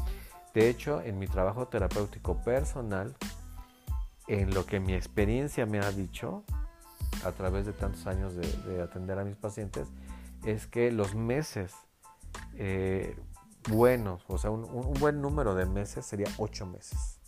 De 0.53 0.69
hecho, 0.69 1.01
en 1.01 1.19
mi 1.19 1.27
trabajo 1.27 1.67
terapéutico 1.67 2.37
personal, 2.37 3.15
en 4.27 4.53
lo 4.53 4.65
que 4.65 4.79
mi 4.79 4.93
experiencia 4.93 5.65
me 5.65 5.79
ha 5.79 5.91
dicho 5.91 6.43
a 7.25 7.31
través 7.31 7.65
de 7.65 7.73
tantos 7.73 8.05
años 8.07 8.35
de, 8.35 8.81
atender 8.81 9.17
a 9.19 9.23
mis 9.23 9.35
pacientes, 9.35 9.87
es 10.45 10.67
que 10.67 10.91
los 10.91 11.15
meses 11.15 11.73
eh, 12.55 13.17
buenos, 13.69 14.23
o 14.27 14.37
sea, 14.37 14.51
un, 14.51 14.93
buen 14.99 15.21
número 15.21 15.55
de 15.55 15.65
meses 15.65 16.05
sería 16.05 16.27
ocho 16.37 16.65
meses. 16.65 17.19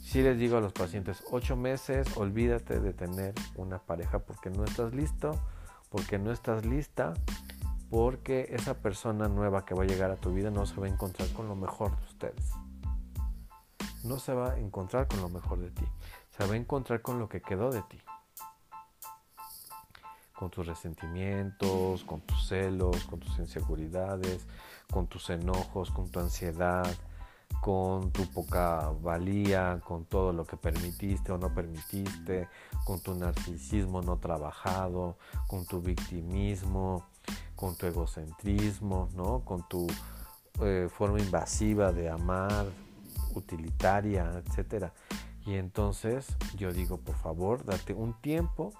Si 0.00 0.22
les 0.22 0.38
digo 0.38 0.56
a 0.56 0.60
los 0.60 0.72
pacientes, 0.72 1.24
ocho 1.30 1.56
meses, 1.56 2.16
olvídate 2.16 2.80
de 2.80 2.92
tener 2.92 3.34
una 3.56 3.78
pareja 3.78 4.20
porque 4.20 4.50
no 4.50 4.64
estás 4.64 4.94
listo, 4.94 5.32
porque 5.90 6.18
no 6.18 6.32
estás 6.32 6.64
lista, 6.64 7.14
porque 7.90 8.48
esa 8.50 8.74
persona 8.74 9.28
nueva 9.28 9.64
que 9.64 9.74
va 9.74 9.84
a 9.84 9.86
llegar 9.86 10.10
a 10.10 10.16
tu 10.16 10.32
vida 10.32 10.50
no 10.50 10.66
se 10.66 10.80
va 10.80 10.86
a 10.86 10.90
encontrar 10.90 11.28
con 11.30 11.48
lo 11.48 11.56
mejor 11.56 11.96
de 11.96 12.04
ustedes. 12.06 12.50
No 14.04 14.18
se 14.18 14.34
va 14.34 14.52
a 14.52 14.58
encontrar 14.58 15.08
con 15.08 15.20
lo 15.20 15.28
mejor 15.28 15.58
de 15.58 15.70
ti, 15.70 15.86
se 16.36 16.46
va 16.46 16.54
a 16.54 16.56
encontrar 16.56 17.00
con 17.00 17.18
lo 17.18 17.28
que 17.28 17.40
quedó 17.40 17.70
de 17.70 17.82
ti 17.82 18.03
con 20.34 20.50
tus 20.50 20.66
resentimientos, 20.66 22.04
con 22.04 22.20
tus 22.20 22.48
celos, 22.48 23.04
con 23.04 23.20
tus 23.20 23.38
inseguridades, 23.38 24.46
con 24.90 25.06
tus 25.06 25.30
enojos, 25.30 25.90
con 25.90 26.10
tu 26.10 26.20
ansiedad, 26.20 26.86
con 27.60 28.10
tu 28.10 28.26
poca 28.26 28.90
valía, 29.00 29.80
con 29.86 30.04
todo 30.04 30.32
lo 30.32 30.44
que 30.44 30.56
permitiste 30.56 31.32
o 31.32 31.38
no 31.38 31.54
permitiste, 31.54 32.48
con 32.84 33.00
tu 33.00 33.14
narcisismo 33.14 34.02
no 34.02 34.18
trabajado, 34.18 35.16
con 35.46 35.64
tu 35.64 35.80
victimismo, 35.80 37.06
con 37.56 37.76
tu 37.76 37.86
egocentrismo, 37.86 39.08
¿no? 39.14 39.40
con 39.44 39.66
tu 39.68 39.86
eh, 40.60 40.88
forma 40.90 41.20
invasiva 41.20 41.92
de 41.92 42.10
amar, 42.10 42.66
utilitaria, 43.34 44.42
etc. 44.44 44.90
Y 45.46 45.54
entonces 45.54 46.26
yo 46.56 46.72
digo, 46.72 46.98
por 46.98 47.14
favor, 47.16 47.64
date 47.64 47.94
un 47.94 48.12
tiempo 48.20 48.72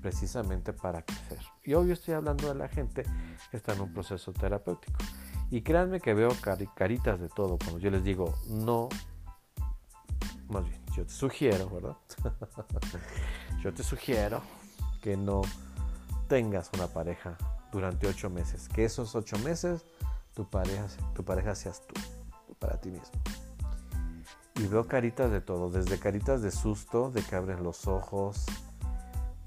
precisamente 0.00 0.72
para 0.72 1.02
crecer. 1.02 1.38
Y 1.64 1.74
obvio 1.74 1.94
estoy 1.94 2.14
hablando 2.14 2.48
de 2.48 2.54
la 2.54 2.68
gente 2.68 3.04
que 3.50 3.56
está 3.56 3.74
en 3.74 3.82
un 3.82 3.92
proceso 3.92 4.32
terapéutico. 4.32 4.98
Y 5.50 5.62
créanme 5.62 6.00
que 6.00 6.14
veo 6.14 6.30
caritas 6.74 7.20
de 7.20 7.28
todo 7.28 7.58
cuando 7.58 7.78
yo 7.78 7.90
les 7.90 8.04
digo 8.04 8.34
no, 8.48 8.88
más 10.48 10.64
bien, 10.64 10.80
yo 10.94 11.04
te 11.04 11.12
sugiero, 11.12 11.68
¿verdad? 11.68 11.96
yo 13.62 13.72
te 13.72 13.82
sugiero 13.82 14.42
que 15.02 15.16
no 15.16 15.42
tengas 16.28 16.70
una 16.74 16.86
pareja 16.86 17.36
durante 17.72 18.06
ocho 18.06 18.30
meses. 18.30 18.68
Que 18.68 18.84
esos 18.84 19.14
ocho 19.14 19.38
meses 19.38 19.84
tu 20.34 20.48
pareja, 20.48 20.86
tu 21.14 21.24
pareja 21.24 21.54
seas 21.54 21.82
tú, 21.86 21.94
para 22.58 22.80
ti 22.80 22.90
mismo. 22.90 23.20
Y 24.56 24.66
veo 24.66 24.86
caritas 24.86 25.30
de 25.30 25.40
todo, 25.40 25.70
desde 25.70 25.98
caritas 25.98 26.42
de 26.42 26.50
susto, 26.50 27.10
de 27.10 27.22
que 27.22 27.34
abren 27.34 27.62
los 27.62 27.86
ojos, 27.86 28.44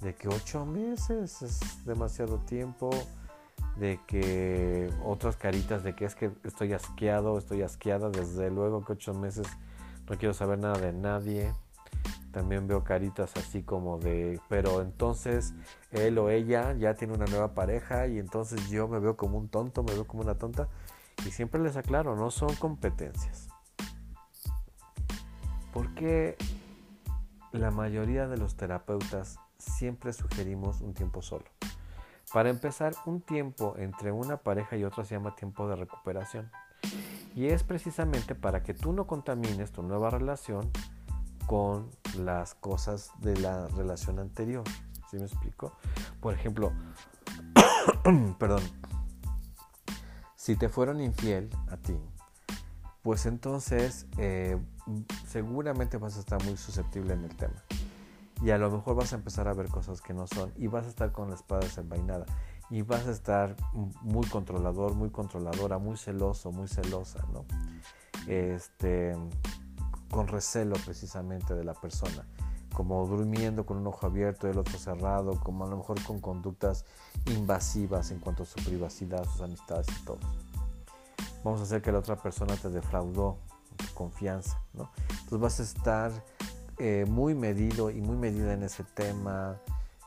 de 0.04 0.14
que 0.16 0.28
ocho 0.28 0.66
meses 0.66 1.42
es 1.42 1.86
demasiado 1.86 2.38
tiempo, 2.40 2.90
de 3.78 4.00
que 4.06 4.94
otras 5.04 5.38
caritas 5.38 5.84
de 5.84 5.96
que 5.96 6.06
es 6.06 6.16
que 6.16 6.32
estoy 6.44 6.74
asqueado, 6.74 7.38
estoy 7.38 7.62
asqueada, 7.62 8.10
desde 8.10 8.52
luego 8.52 8.84
que 8.84 8.94
ocho 8.94 9.14
meses 9.14 9.48
no 10.10 10.18
quiero 10.18 10.34
saber 10.34 10.60
nada 10.60 10.78
de 10.78 10.94
nadie. 10.94 11.54
También 12.32 12.68
veo 12.68 12.84
caritas 12.84 13.32
así 13.38 13.62
como 13.62 14.00
de, 14.00 14.40
pero 14.50 14.82
entonces 14.82 15.54
él 15.92 16.18
o 16.18 16.30
ella 16.30 16.74
ya 16.74 16.96
tiene 16.96 17.14
una 17.14 17.26
nueva 17.26 17.54
pareja 17.54 18.08
y 18.08 18.18
entonces 18.18 18.70
yo 18.70 18.88
me 18.88 19.00
veo 19.00 19.16
como 19.16 19.38
un 19.38 19.50
tonto, 19.50 19.84
me 19.84 19.94
veo 19.94 20.06
como 20.06 20.24
una 20.24 20.36
tonta. 20.36 20.68
Y 21.26 21.32
siempre 21.32 21.62
les 21.62 21.78
aclaro, 21.78 22.16
no 22.16 22.32
son 22.32 22.54
competencias. 22.56 23.50
Porque 25.72 26.36
la 27.52 27.70
mayoría 27.70 28.28
de 28.28 28.38
los 28.38 28.56
terapeutas 28.56 29.38
siempre 29.64 30.14
sugerimos 30.14 30.82
un 30.82 30.94
tiempo 30.94 31.22
solo. 31.22 31.46
Para 32.32 32.50
empezar, 32.50 32.96
un 33.06 33.22
tiempo 33.22 33.76
entre 33.78 34.12
una 34.12 34.38
pareja 34.38 34.76
y 34.76 34.84
otra 34.84 35.06
se 35.06 35.16
llama 35.16 35.36
tiempo 35.36 35.68
de 35.68 35.76
recuperación. 35.76 36.50
Y 37.36 37.48
es 37.48 37.64
precisamente 37.64 38.36
para 38.36 38.64
que 38.64 38.74
tú 38.74 38.94
no 38.94 39.08
contamines 39.08 39.72
tu 39.72 39.84
nueva 39.84 40.10
relación 40.10 40.72
con 41.48 41.90
las 42.18 42.56
cosas 42.56 43.12
de 43.20 43.38
la 43.38 43.68
relación 43.68 44.20
anterior. 44.20 44.64
¿Sí 45.10 45.18
me 45.18 45.26
explico? 45.26 45.74
Por 46.20 46.34
ejemplo, 46.34 46.72
perdón, 48.40 48.64
si 50.36 50.56
te 50.56 50.70
fueron 50.70 51.02
infiel 51.02 51.50
a 51.70 51.78
ti, 51.78 51.98
pues 53.02 53.26
entonces 53.26 54.08
eh, 54.18 54.58
seguramente 55.28 55.98
vas 55.98 56.18
a 56.18 56.20
estar 56.20 56.44
muy 56.44 56.58
susceptible 56.58 57.14
en 57.14 57.26
el 57.26 57.36
tema 57.36 57.64
y 58.44 58.52
a 58.52 58.58
lo 58.58 58.70
mejor 58.70 58.96
vas 58.96 59.14
a 59.14 59.16
empezar 59.16 59.48
a 59.48 59.54
ver 59.54 59.70
cosas 59.70 60.02
que 60.02 60.14
no 60.14 60.28
son 60.28 60.52
y 60.58 60.68
vas 60.68 60.86
a 60.86 60.90
estar 60.90 61.14
con 61.14 61.30
la 61.30 61.36
espada 61.36 61.62
desenvainada 61.62 62.26
y 62.70 62.82
vas 62.82 63.08
a 63.08 63.12
estar 63.12 63.56
muy 64.02 64.28
controlador, 64.28 64.96
muy 64.96 65.10
controladora, 65.10 65.78
muy 65.78 65.96
celoso, 65.96 66.52
muy 66.52 66.68
celosa, 66.68 67.26
¿no? 67.32 67.46
Este, 68.28 69.16
con 70.12 70.28
recelo 70.28 70.76
precisamente 70.84 71.56
de 71.56 71.64
la 71.64 71.74
persona, 71.74 72.28
como 72.74 73.06
durmiendo 73.08 73.66
con 73.66 73.78
un 73.78 73.88
ojo 73.88 74.08
abierto 74.08 74.48
y 74.48 74.52
el 74.52 74.58
otro 74.58 74.78
cerrado, 74.78 75.40
como 75.40 75.66
a 75.66 75.70
lo 75.70 75.78
mejor 75.78 76.04
con 76.04 76.20
conductas 76.20 76.84
invasivas 77.28 78.12
en 78.12 78.20
cuanto 78.20 78.44
a 78.44 78.46
su 78.46 78.56
privacidad, 78.64 79.24
sus 79.26 79.42
amistades 79.42 79.88
y 79.90 80.06
todo. 80.06 80.20
Vamos 81.44 81.62
a 81.62 81.64
hacer 81.64 81.82
que 81.82 81.92
la 81.92 82.00
otra 82.00 82.18
persona 82.18 82.56
te 82.56 82.70
defraudó 82.70 83.38
tu 83.78 83.94
confianza, 83.94 84.62
¿no? 84.74 84.90
Entonces 85.10 85.40
vas 85.40 85.60
a 85.60 85.64
estar 85.64 86.12
eh, 86.86 87.06
muy 87.06 87.34
medido 87.34 87.90
y 87.92 88.02
muy 88.02 88.18
medida 88.18 88.52
en 88.52 88.62
ese 88.62 88.84
tema, 88.84 89.56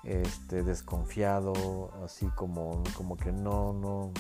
este, 0.04 0.62
desconfiado, 0.62 1.54
así 2.04 2.26
como, 2.34 2.82
como 2.94 3.16
que 3.16 3.32
no, 3.32 3.72
no, 3.72 4.12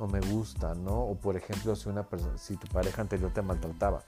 no 0.00 0.06
me 0.06 0.20
gusta, 0.20 0.74
¿no? 0.74 1.02
O 1.02 1.14
por 1.14 1.36
ejemplo, 1.36 1.76
si 1.76 1.90
una 1.90 2.04
persona, 2.08 2.38
si 2.38 2.56
tu 2.56 2.66
pareja 2.68 3.02
anterior 3.02 3.30
te 3.34 3.42
maltrataba 3.42 4.02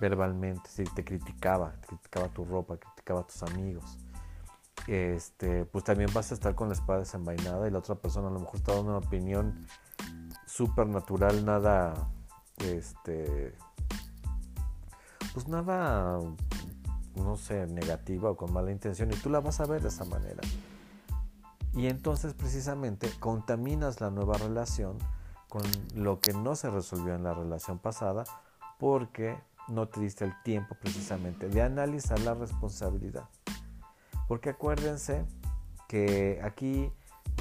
verbalmente, 0.00 0.70
si 0.70 0.84
te 0.84 1.04
criticaba, 1.04 1.74
criticaba 1.84 2.28
tu 2.28 2.44
ropa, 2.44 2.76
criticaba 2.76 3.22
a 3.22 3.26
tus 3.26 3.42
amigos, 3.42 3.98
este, 4.86 5.64
pues 5.64 5.82
también 5.82 6.10
vas 6.14 6.30
a 6.30 6.34
estar 6.34 6.54
con 6.54 6.68
la 6.68 6.74
espada 6.74 7.00
desenvainada 7.00 7.66
y 7.66 7.72
la 7.72 7.80
otra 7.80 7.96
persona 7.96 8.28
a 8.28 8.30
lo 8.30 8.38
mejor 8.38 8.54
está 8.54 8.72
dando 8.72 8.96
una 8.96 9.04
opinión 9.04 9.66
súper 10.46 10.86
natural, 10.86 11.44
nada, 11.44 12.08
este, 12.58 13.52
pues 15.32 15.48
nada 15.48 16.20
no 17.16 17.36
sé, 17.36 17.66
negativa 17.66 18.30
o 18.30 18.36
con 18.36 18.52
mala 18.52 18.72
intención 18.72 19.12
y 19.12 19.16
tú 19.16 19.30
la 19.30 19.40
vas 19.40 19.60
a 19.60 19.66
ver 19.66 19.82
de 19.82 19.88
esa 19.88 20.04
manera. 20.04 20.40
Y 21.74 21.88
entonces 21.88 22.34
precisamente 22.34 23.10
contaminas 23.18 24.00
la 24.00 24.10
nueva 24.10 24.38
relación 24.38 24.98
con 25.48 25.62
lo 25.94 26.20
que 26.20 26.32
no 26.32 26.56
se 26.56 26.70
resolvió 26.70 27.14
en 27.14 27.24
la 27.24 27.34
relación 27.34 27.78
pasada 27.78 28.24
porque 28.78 29.36
no 29.68 29.88
te 29.88 30.00
diste 30.00 30.24
el 30.24 30.32
tiempo 30.42 30.76
precisamente 30.80 31.48
de 31.48 31.62
analizar 31.62 32.20
la 32.20 32.34
responsabilidad. 32.34 33.28
Porque 34.28 34.50
acuérdense 34.50 35.24
que 35.88 36.40
aquí 36.42 36.92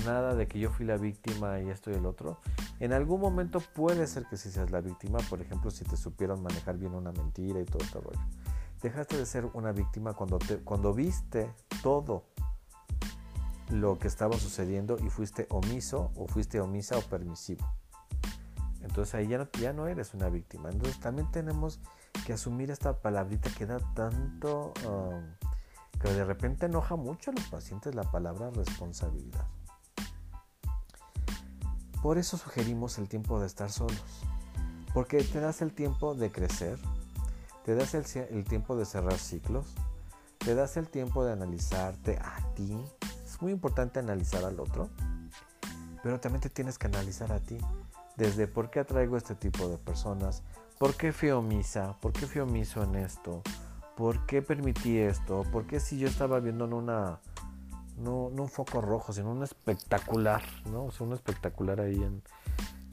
nada 0.05 0.35
de 0.35 0.47
que 0.47 0.59
yo 0.59 0.69
fui 0.69 0.85
la 0.85 0.97
víctima 0.97 1.59
y 1.61 1.69
esto 1.69 1.91
y 1.91 1.95
el 1.95 2.05
otro. 2.05 2.39
En 2.79 2.93
algún 2.93 3.21
momento 3.21 3.59
puede 3.59 4.07
ser 4.07 4.25
que 4.25 4.37
sí 4.37 4.51
seas 4.51 4.71
la 4.71 4.81
víctima, 4.81 5.19
por 5.29 5.41
ejemplo, 5.41 5.71
si 5.71 5.85
te 5.85 5.95
supieron 5.95 6.41
manejar 6.41 6.77
bien 6.77 6.93
una 6.93 7.11
mentira 7.11 7.59
y 7.59 7.65
todo 7.65 7.83
este 7.83 7.99
rollo. 7.99 8.19
Dejaste 8.83 9.17
de 9.17 9.25
ser 9.25 9.45
una 9.53 9.71
víctima 9.71 10.13
cuando, 10.13 10.37
cuando 10.65 10.93
viste 10.93 11.51
todo 11.81 12.25
lo 13.69 13.97
que 13.97 14.09
estaba 14.09 14.37
sucediendo 14.37 14.97
y 15.03 15.09
fuiste 15.09 15.47
omiso 15.49 16.11
o 16.15 16.27
fuiste 16.27 16.59
omisa 16.59 16.97
o 16.97 17.01
permisivo. 17.01 17.65
Entonces 18.81 19.15
ahí 19.15 19.27
ya 19.29 19.37
no, 19.37 19.47
ya 19.59 19.71
no 19.71 19.87
eres 19.87 20.13
una 20.13 20.29
víctima. 20.29 20.69
Entonces 20.69 20.99
también 20.99 21.31
tenemos 21.31 21.79
que 22.25 22.33
asumir 22.33 22.71
esta 22.71 23.01
palabrita 23.01 23.49
que 23.57 23.65
da 23.65 23.79
tanto, 23.93 24.73
um, 24.85 25.23
que 26.01 26.09
de 26.13 26.25
repente 26.25 26.65
enoja 26.65 26.97
mucho 26.97 27.31
a 27.31 27.33
los 27.33 27.47
pacientes 27.47 27.95
la 27.95 28.03
palabra 28.03 28.49
responsabilidad. 28.51 29.47
Por 32.01 32.17
eso 32.17 32.37
sugerimos 32.37 32.97
el 32.97 33.07
tiempo 33.07 33.39
de 33.39 33.47
estar 33.47 33.71
solos, 33.71 34.03
porque 34.93 35.23
te 35.23 35.39
das 35.39 35.61
el 35.61 35.73
tiempo 35.73 36.15
de 36.15 36.33
crecer, 36.33 36.77
te 37.63 37.75
das 37.75 37.93
el, 37.93 38.43
tiempo 38.43 38.75
de 38.75 38.85
cerrar 38.85 39.17
ciclos, 39.17 39.73
te 40.37 40.53
das 40.53 40.75
el 40.77 40.89
tiempo 40.89 41.23
de 41.23 41.31
analizarte 41.31 42.17
a 42.17 42.53
ti, 42.55 42.77
es 43.25 43.41
muy 43.41 43.51
importante 43.51 43.99
analizar 43.99 44.43
al 44.43 44.59
otro, 44.59 44.89
pero 46.01 46.19
también 46.19 46.41
te 46.41 46.49
tienes 46.49 46.77
que 46.77 46.87
analizar 46.87 47.31
a 47.31 47.39
ti. 47.39 47.57
Desde 48.17 48.47
por 48.47 48.69
qué 48.69 48.81
atraigo 48.81 49.17
este 49.17 49.33
tipo 49.33 49.67
de 49.69 49.77
personas, 49.77 50.43
por 50.77 50.95
qué 50.95 51.13
fui 51.13 51.31
omisa, 51.31 51.97
por 51.99 52.11
qué 52.11 52.27
fui 52.27 52.41
omiso 52.41 52.83
en 52.83 52.95
esto, 52.95 53.41
por 53.95 54.25
qué 54.25 54.41
permití 54.41 54.99
esto, 54.99 55.43
por 55.51 55.65
qué 55.65 55.79
si 55.79 55.97
yo 55.97 56.07
estaba 56.07 56.39
viendo 56.39 56.65
en 56.65 56.73
una, 56.73 57.19
no, 57.97 58.25
un 58.25 58.49
foco 58.49 58.81
rojo, 58.81 59.13
sino 59.13 59.31
un 59.31 59.41
espectacular, 59.41 60.43
¿no? 60.69 60.85
O 60.85 60.91
sea, 60.91 61.07
un 61.07 61.13
espectacular 61.13 61.79
ahí 61.79 61.95
en, 61.95 62.21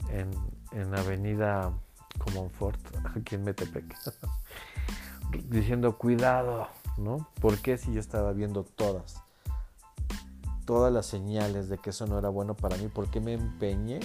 en, 0.09 0.31
en 0.71 0.95
Avenida 0.95 1.71
Comonfort, 2.23 2.79
aquí 3.15 3.35
en 3.35 3.43
Metepec, 3.43 3.95
diciendo 5.49 5.97
cuidado, 5.97 6.67
¿no? 6.97 7.27
¿Por 7.39 7.57
qué 7.59 7.77
si 7.77 7.93
yo 7.93 7.99
estaba 7.99 8.33
viendo 8.33 8.63
todas? 8.63 9.21
todas 10.65 10.93
las 10.93 11.05
señales 11.05 11.67
de 11.67 11.77
que 11.79 11.89
eso 11.89 12.07
no 12.07 12.17
era 12.17 12.29
bueno 12.29 12.55
para 12.55 12.77
mí, 12.77 12.87
¿por 12.87 13.09
qué 13.09 13.19
me 13.19 13.33
empeñé 13.33 13.99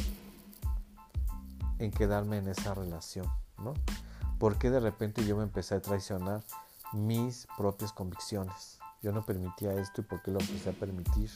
en 1.78 1.92
quedarme 1.92 2.38
en 2.38 2.48
esa 2.48 2.74
relación? 2.74 3.26
¿no? 3.58 3.74
¿Por 4.40 4.58
qué 4.58 4.70
de 4.70 4.80
repente 4.80 5.24
yo 5.24 5.36
me 5.36 5.44
empecé 5.44 5.76
a 5.76 5.80
traicionar 5.80 6.42
mis 6.92 7.46
propias 7.56 7.92
convicciones? 7.92 8.80
Yo 9.00 9.12
no 9.12 9.24
permitía 9.24 9.74
esto 9.74 10.00
y 10.00 10.04
¿por 10.04 10.22
qué 10.22 10.30
lo 10.32 10.40
empecé 10.40 10.70
a 10.70 10.72
permitir? 10.72 11.30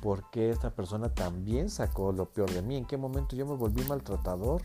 ¿Por 0.00 0.30
qué 0.30 0.48
esta 0.48 0.70
persona 0.70 1.10
también 1.10 1.68
sacó 1.68 2.10
lo 2.12 2.30
peor 2.30 2.50
de 2.50 2.62
mí? 2.62 2.76
¿En 2.76 2.86
qué 2.86 2.96
momento 2.96 3.36
yo 3.36 3.44
me 3.44 3.54
volví 3.54 3.84
maltratador? 3.84 4.62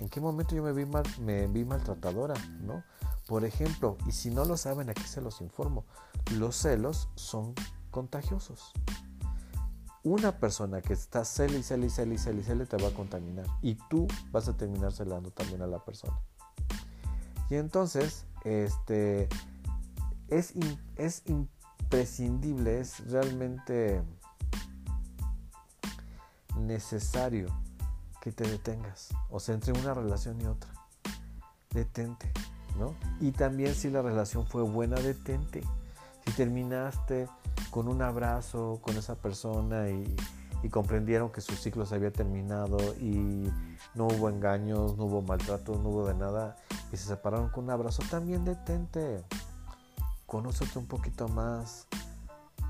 ¿En 0.00 0.08
qué 0.08 0.20
momento 0.20 0.54
yo 0.54 0.62
me 0.62 0.72
vi, 0.72 0.86
mal, 0.86 1.04
me 1.20 1.46
vi 1.46 1.64
maltratadora? 1.64 2.34
¿no? 2.60 2.84
Por 3.26 3.44
ejemplo, 3.44 3.96
y 4.06 4.12
si 4.12 4.30
no 4.30 4.44
lo 4.44 4.56
saben, 4.56 4.88
aquí 4.88 5.02
se 5.02 5.20
los 5.20 5.40
informo, 5.40 5.84
los 6.36 6.56
celos 6.56 7.08
son 7.14 7.54
contagiosos. 7.90 8.72
Una 10.04 10.38
persona 10.38 10.80
que 10.80 10.92
está 10.92 11.24
cele 11.24 11.58
y 11.58 11.62
cele 11.62 11.86
y 11.86 11.90
cele 11.90 12.14
y 12.14 12.18
cele 12.18 12.42
cele 12.42 12.66
te 12.66 12.76
va 12.76 12.88
a 12.88 12.94
contaminar 12.94 13.46
y 13.60 13.74
tú 13.90 14.06
vas 14.30 14.48
a 14.48 14.56
terminar 14.56 14.92
celando 14.92 15.30
también 15.30 15.60
a 15.62 15.66
la 15.66 15.84
persona. 15.84 16.18
Y 17.50 17.56
entonces, 17.56 18.24
este, 18.44 19.28
es, 20.28 20.54
es 20.96 21.22
imprescindible, 21.26 22.80
es 22.80 23.10
realmente 23.10 24.02
necesario 26.56 27.48
que 28.20 28.32
te 28.32 28.48
detengas, 28.48 29.08
o 29.30 29.40
sea, 29.40 29.54
entre 29.54 29.72
una 29.72 29.94
relación 29.94 30.40
y 30.40 30.46
otra. 30.46 30.70
Detente, 31.70 32.32
¿no? 32.78 32.94
Y 33.20 33.32
también 33.32 33.74
si 33.74 33.90
la 33.90 34.02
relación 34.02 34.46
fue 34.46 34.62
buena, 34.62 34.96
detente. 34.96 35.62
Si 36.26 36.32
terminaste 36.32 37.28
con 37.70 37.88
un 37.88 38.02
abrazo 38.02 38.80
con 38.82 38.96
esa 38.96 39.16
persona 39.16 39.88
y, 39.88 40.16
comprendieron 40.70 41.30
que 41.30 41.40
su 41.40 41.54
ciclo 41.54 41.86
se 41.86 41.94
había 41.94 42.12
terminado 42.12 42.76
y 42.96 43.48
no 43.94 44.06
hubo 44.06 44.28
engaños, 44.28 44.96
no 44.96 45.04
hubo 45.04 45.22
maltrato, 45.22 45.76
no 45.76 45.88
hubo 45.88 46.08
de 46.08 46.14
nada 46.14 46.56
y 46.92 46.96
se 46.96 47.04
separaron 47.04 47.48
con 47.48 47.64
un 47.64 47.70
abrazo, 47.70 48.02
también 48.10 48.44
detente, 48.44 49.24
conócete 50.26 50.78
un 50.78 50.86
poquito 50.86 51.28
más, 51.28 51.86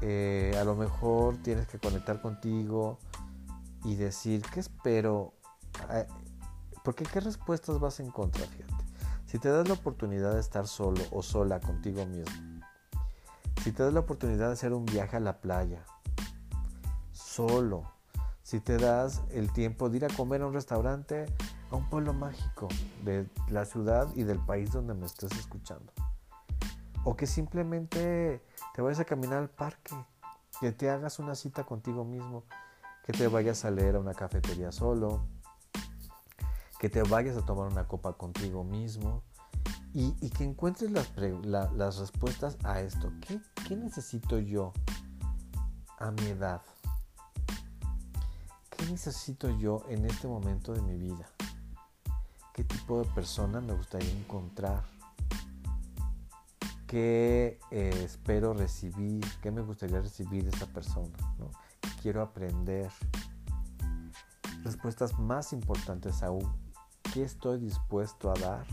eh, 0.03 0.55
a 0.61 0.65
lo 0.65 0.77
mejor 0.77 1.39
tienes 1.39 1.67
que 1.67 1.79
conectar 1.79 2.21
contigo 2.21 2.99
y 3.85 3.95
decir, 3.95 4.43
¿qué 4.53 4.61
espero? 4.61 5.33
Eh, 5.91 6.07
porque 6.85 7.05
qué 7.05 7.21
respuestas 7.21 7.79
vas 7.79 8.01
a 8.01 8.03
encontrar, 8.03 8.47
fíjate. 8.49 8.85
Si 9.27 9.39
te 9.39 9.51
das 9.51 9.69
la 9.69 9.75
oportunidad 9.75 10.35
de 10.35 10.41
estar 10.41 10.67
solo 10.67 11.03
o 11.11 11.23
sola 11.23 11.61
contigo 11.61 12.07
mismo, 12.07 12.65
si 13.63 13.73
te 13.73 13.83
das 13.83 13.93
la 13.93 14.01
oportunidad 14.01 14.47
de 14.47 14.53
hacer 14.55 14.73
un 14.73 14.87
viaje 14.87 15.17
a 15.17 15.21
la 15.21 15.41
playa, 15.41 15.85
solo, 17.13 17.83
si 18.43 18.61
te 18.61 18.79
das 18.79 19.23
el 19.31 19.53
tiempo 19.53 19.91
de 19.91 19.99
ir 19.99 20.05
a 20.07 20.09
comer 20.09 20.41
a 20.41 20.47
un 20.47 20.55
restaurante, 20.55 21.27
a 21.71 21.77
un 21.77 21.91
pueblo 21.91 22.15
mágico 22.15 22.69
de 23.05 23.29
la 23.51 23.67
ciudad 23.67 24.09
y 24.15 24.23
del 24.23 24.39
país 24.39 24.73
donde 24.73 24.95
me 24.95 25.05
estés 25.05 25.33
escuchando. 25.33 25.93
O 27.05 27.15
que 27.15 27.27
simplemente 27.27 28.43
te 28.75 28.83
vayas 28.83 29.01
a 29.01 29.05
caminar 29.05 29.39
al 29.39 29.51
parque, 29.51 29.95
que 30.61 30.73
te 30.73 30.89
hagas 30.89 31.19
una 31.19 31.35
cita 31.35 31.65
contigo 31.65 32.05
mismo, 32.05 32.45
que 33.05 33.13
te 33.13 33.29
vayas 33.29 33.65
a 33.67 33.71
leer 33.71 33.97
a 33.97 34.01
una 34.01 34.15
cafetería 34.15 34.73
solo, 34.73 35.27
que 36.79 36.89
te 36.89 37.03
vayas 37.03 37.37
a 37.37 37.45
tomar 37.45 37.71
una 37.71 37.87
copa 37.87 38.13
contigo 38.15 38.65
mismo, 38.65 39.23
y, 39.95 40.31
que 40.31 40.45
encuentres 40.45 40.91
las, 40.91 41.11
las, 41.75 41.99
respuestas 41.99 42.57
a 42.63 42.81
esto. 42.81 43.13
¿Qué, 43.21 43.41
¿Qué 43.67 43.77
necesito 43.77 44.39
yo 44.39 44.73
a 45.99 46.11
mi 46.11 46.27
edad? 46.27 46.63
¿Qué 48.71 48.87
necesito 48.87 49.51
yo 49.59 49.85
en 49.89 50.05
este 50.05 50.29
momento 50.29 50.73
de 50.73 50.83
mi 50.83 50.97
vida? 50.97 51.29
¿Qué 52.55 52.65
tipo 52.65 53.03
de 53.03 53.11
persona 53.11 53.61
me 53.61 53.73
gustaría 53.73 54.11
encontrar? 54.13 54.85
¿Qué 56.87 57.59
eh, 57.71 58.03
espero 58.05 58.55
recibir? 58.55 59.25
¿Qué 59.43 59.51
me 59.51 59.63
gustaría 59.63 60.01
recibir 60.01 60.45
de 60.45 60.57
esa 60.57 60.67
persona? 60.67 61.17
¿no? 61.39 61.51
¿Qué 61.81 61.91
quiero 62.03 62.23
aprender? 62.23 62.91
Respuestas 64.63 65.19
más 65.19 65.53
importantes 65.53 66.23
aún. 66.23 66.68
¿Qué 67.19 67.25
estoy 67.25 67.59
dispuesto 67.59 68.31
a 68.31 68.35
dar? 68.35 68.65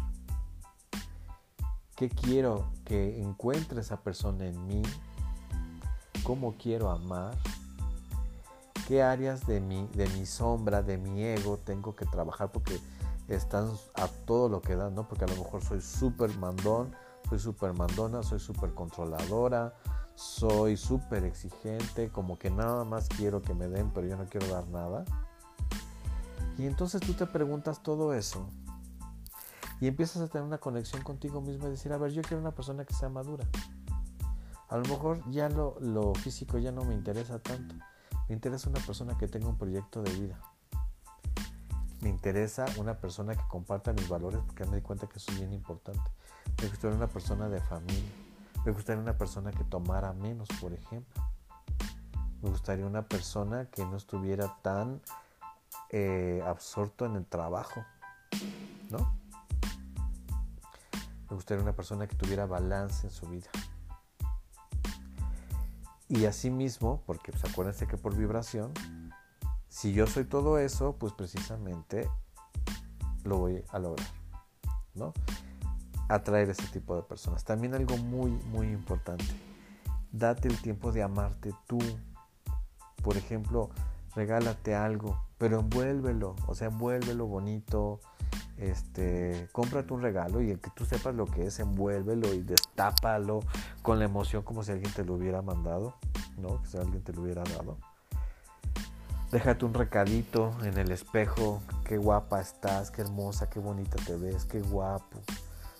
¿Qué 1.95 2.09
quiero 2.09 2.69
que 2.85 3.19
encuentre 3.19 3.81
esa 3.81 4.03
persona 4.03 4.45
en 4.45 4.67
mí? 4.67 4.83
¿Cómo 6.21 6.53
quiero 6.55 6.91
amar? 6.91 7.35
¿Qué 8.87 9.01
áreas 9.01 9.47
de 9.47 9.61
mi, 9.61 9.87
de 9.95 10.07
mi 10.09 10.27
sombra, 10.27 10.83
de 10.83 10.99
mi 10.99 11.23
ego 11.23 11.57
tengo 11.57 11.95
que 11.95 12.05
trabajar? 12.05 12.51
Porque 12.51 12.79
están 13.29 13.67
a 13.95 14.07
todo 14.27 14.47
lo 14.47 14.61
que 14.61 14.75
dan, 14.75 14.93
¿no? 14.93 15.07
Porque 15.07 15.25
a 15.25 15.27
lo 15.27 15.37
mejor 15.37 15.63
soy 15.63 15.81
súper 15.81 16.29
mandón, 16.37 16.95
soy 17.27 17.39
súper 17.39 17.73
mandona, 17.73 18.21
soy 18.21 18.39
súper 18.39 18.75
controladora, 18.75 19.73
soy 20.13 20.77
súper 20.77 21.23
exigente, 21.23 22.11
como 22.11 22.37
que 22.37 22.51
nada 22.51 22.83
más 22.83 23.09
quiero 23.09 23.41
que 23.41 23.55
me 23.55 23.67
den, 23.67 23.89
pero 23.89 24.05
yo 24.05 24.15
no 24.17 24.25
quiero 24.25 24.45
dar 24.49 24.67
nada. 24.67 25.03
Y 26.57 26.65
entonces 26.65 27.01
tú 27.01 27.13
te 27.13 27.25
preguntas 27.25 27.83
todo 27.83 28.13
eso 28.13 28.49
y 29.81 29.87
empiezas 29.87 30.21
a 30.21 30.27
tener 30.27 30.47
una 30.47 30.57
conexión 30.57 31.01
contigo 31.03 31.41
mismo 31.41 31.67
y 31.67 31.71
decir, 31.71 31.91
a 31.91 31.97
ver, 31.97 32.11
yo 32.11 32.21
quiero 32.21 32.39
una 32.39 32.55
persona 32.55 32.85
que 32.85 32.93
sea 32.93 33.09
madura. 33.09 33.45
A 34.69 34.77
lo 34.77 34.83
mejor 34.83 35.29
ya 35.29 35.49
lo, 35.49 36.13
físico 36.15 36.57
ya 36.57 36.71
no 36.71 36.83
me 36.85 36.93
interesa 36.93 37.39
tanto. 37.39 37.75
Me 38.27 38.35
interesa 38.35 38.69
una 38.69 38.79
persona 38.79 39.17
que 39.17 39.27
tenga 39.27 39.47
un 39.47 39.57
proyecto 39.57 40.01
de 40.01 40.11
vida. 40.13 40.39
Me 42.01 42.09
interesa 42.09 42.65
una 42.77 42.97
persona 42.97 43.35
que 43.35 43.43
comparta 43.49 43.93
mis 43.93 44.07
valores 44.07 44.39
porque 44.45 44.63
me 44.65 44.71
doy 44.71 44.81
cuenta 44.81 45.07
que 45.07 45.17
eso 45.17 45.31
es 45.31 45.39
bien 45.39 45.53
importante. 45.53 46.09
Me 46.61 46.69
gustaría 46.69 46.95
una 46.95 47.07
persona 47.07 47.49
de 47.49 47.59
familia. 47.61 48.11
Me 48.65 48.71
gustaría 48.71 49.01
una 49.01 49.17
persona 49.17 49.51
que 49.51 49.63
tomara 49.65 50.13
menos, 50.13 50.47
por 50.61 50.73
ejemplo. 50.73 51.23
Me 52.41 52.49
gustaría 52.49 52.85
una 52.85 53.07
persona 53.07 53.65
que 53.69 53.85
no 53.85 53.97
estuviera 53.97 54.57
tan 54.61 55.01
eh, 55.97 56.43
absorto 56.45 57.05
en 57.05 57.15
el 57.15 57.25
trabajo. 57.25 57.85
¿No? 58.89 59.17
Me 61.29 61.35
gustaría 61.35 61.63
una 61.63 61.73
persona 61.73 62.05
que 62.05 62.17
tuviera 62.17 62.45
balance 62.45 63.07
en 63.07 63.13
su 63.13 63.29
vida. 63.29 63.47
Y 66.09 66.25
asimismo, 66.25 67.01
porque 67.05 67.31
pues, 67.31 67.45
acuérdense 67.45 67.87
que 67.87 67.95
por 67.95 68.13
vibración, 68.13 68.73
si 69.69 69.93
yo 69.93 70.05
soy 70.05 70.25
todo 70.25 70.59
eso, 70.59 70.97
pues 70.97 71.13
precisamente 71.13 72.09
lo 73.23 73.37
voy 73.37 73.63
a 73.69 73.79
lograr, 73.79 74.07
¿no? 74.95 75.13
Atraer 76.09 76.49
ese 76.49 76.67
tipo 76.67 76.97
de 76.97 77.03
personas. 77.03 77.45
También 77.45 77.73
algo 77.73 77.95
muy, 77.95 78.31
muy 78.31 78.67
importante. 78.67 79.23
Date 80.11 80.49
el 80.49 80.61
tiempo 80.61 80.91
de 80.91 81.03
amarte 81.03 81.53
tú. 81.67 81.79
Por 83.01 83.15
ejemplo, 83.15 83.69
regálate 84.15 84.75
algo, 84.75 85.21
pero 85.37 85.59
envuélvelo, 85.59 86.35
o 86.47 86.55
sea, 86.55 86.67
envuélvelo 86.67 87.25
bonito, 87.27 87.99
este, 88.57 89.49
cómprate 89.51 89.93
un 89.93 90.01
regalo 90.01 90.41
y 90.41 90.51
el 90.51 90.59
que 90.59 90.71
tú 90.71 90.85
sepas 90.85 91.13
lo 91.13 91.25
que 91.25 91.47
es, 91.47 91.59
envuélvelo 91.59 92.33
y 92.33 92.41
destápalo 92.41 93.41
con 93.81 93.99
la 93.99 94.05
emoción 94.05 94.43
como 94.43 94.63
si 94.63 94.71
alguien 94.71 94.93
te 94.93 95.03
lo 95.03 95.15
hubiera 95.15 95.41
mandado, 95.41 95.95
¿no? 96.37 96.61
Que 96.61 96.69
si 96.69 96.77
alguien 96.77 97.03
te 97.03 97.13
lo 97.13 97.23
hubiera 97.23 97.43
dado. 97.43 97.77
Déjate 99.31 99.65
un 99.65 99.73
recadito 99.73 100.51
en 100.63 100.77
el 100.77 100.91
espejo, 100.91 101.61
qué 101.83 101.97
guapa 101.97 102.39
estás, 102.39 102.91
qué 102.91 103.01
hermosa, 103.01 103.49
qué 103.49 103.59
bonita 103.59 103.97
te 104.05 104.15
ves, 104.15 104.45
qué 104.45 104.61
guapo. 104.61 105.19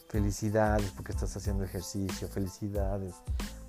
Felicidades 0.09 0.91
porque 0.91 1.13
estás 1.13 1.35
haciendo 1.37 1.63
ejercicio, 1.63 2.27
felicidades 2.27 3.15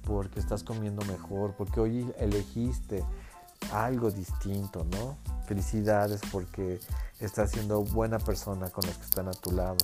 porque 0.03 0.41
estás 0.41 0.63
comiendo 0.63 1.05
mejor, 1.07 1.55
porque 1.57 1.81
hoy 1.81 2.13
elegiste 2.19 3.05
algo 3.73 4.11
distinto, 4.11 4.85
¿no? 4.85 5.17
Felicidades 5.47 6.21
porque 6.33 6.81
estás 7.21 7.53
siendo 7.53 7.83
buena 7.83 8.19
persona 8.19 8.71
con 8.71 8.87
los 8.87 8.97
que 8.97 9.05
están 9.05 9.29
a 9.29 9.33
tu 9.33 9.53
lado. 9.53 9.77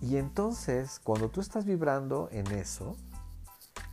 Y 0.00 0.16
entonces, 0.16 1.00
cuando 1.02 1.28
tú 1.28 1.40
estás 1.40 1.64
vibrando 1.64 2.28
en 2.30 2.46
eso, 2.52 2.96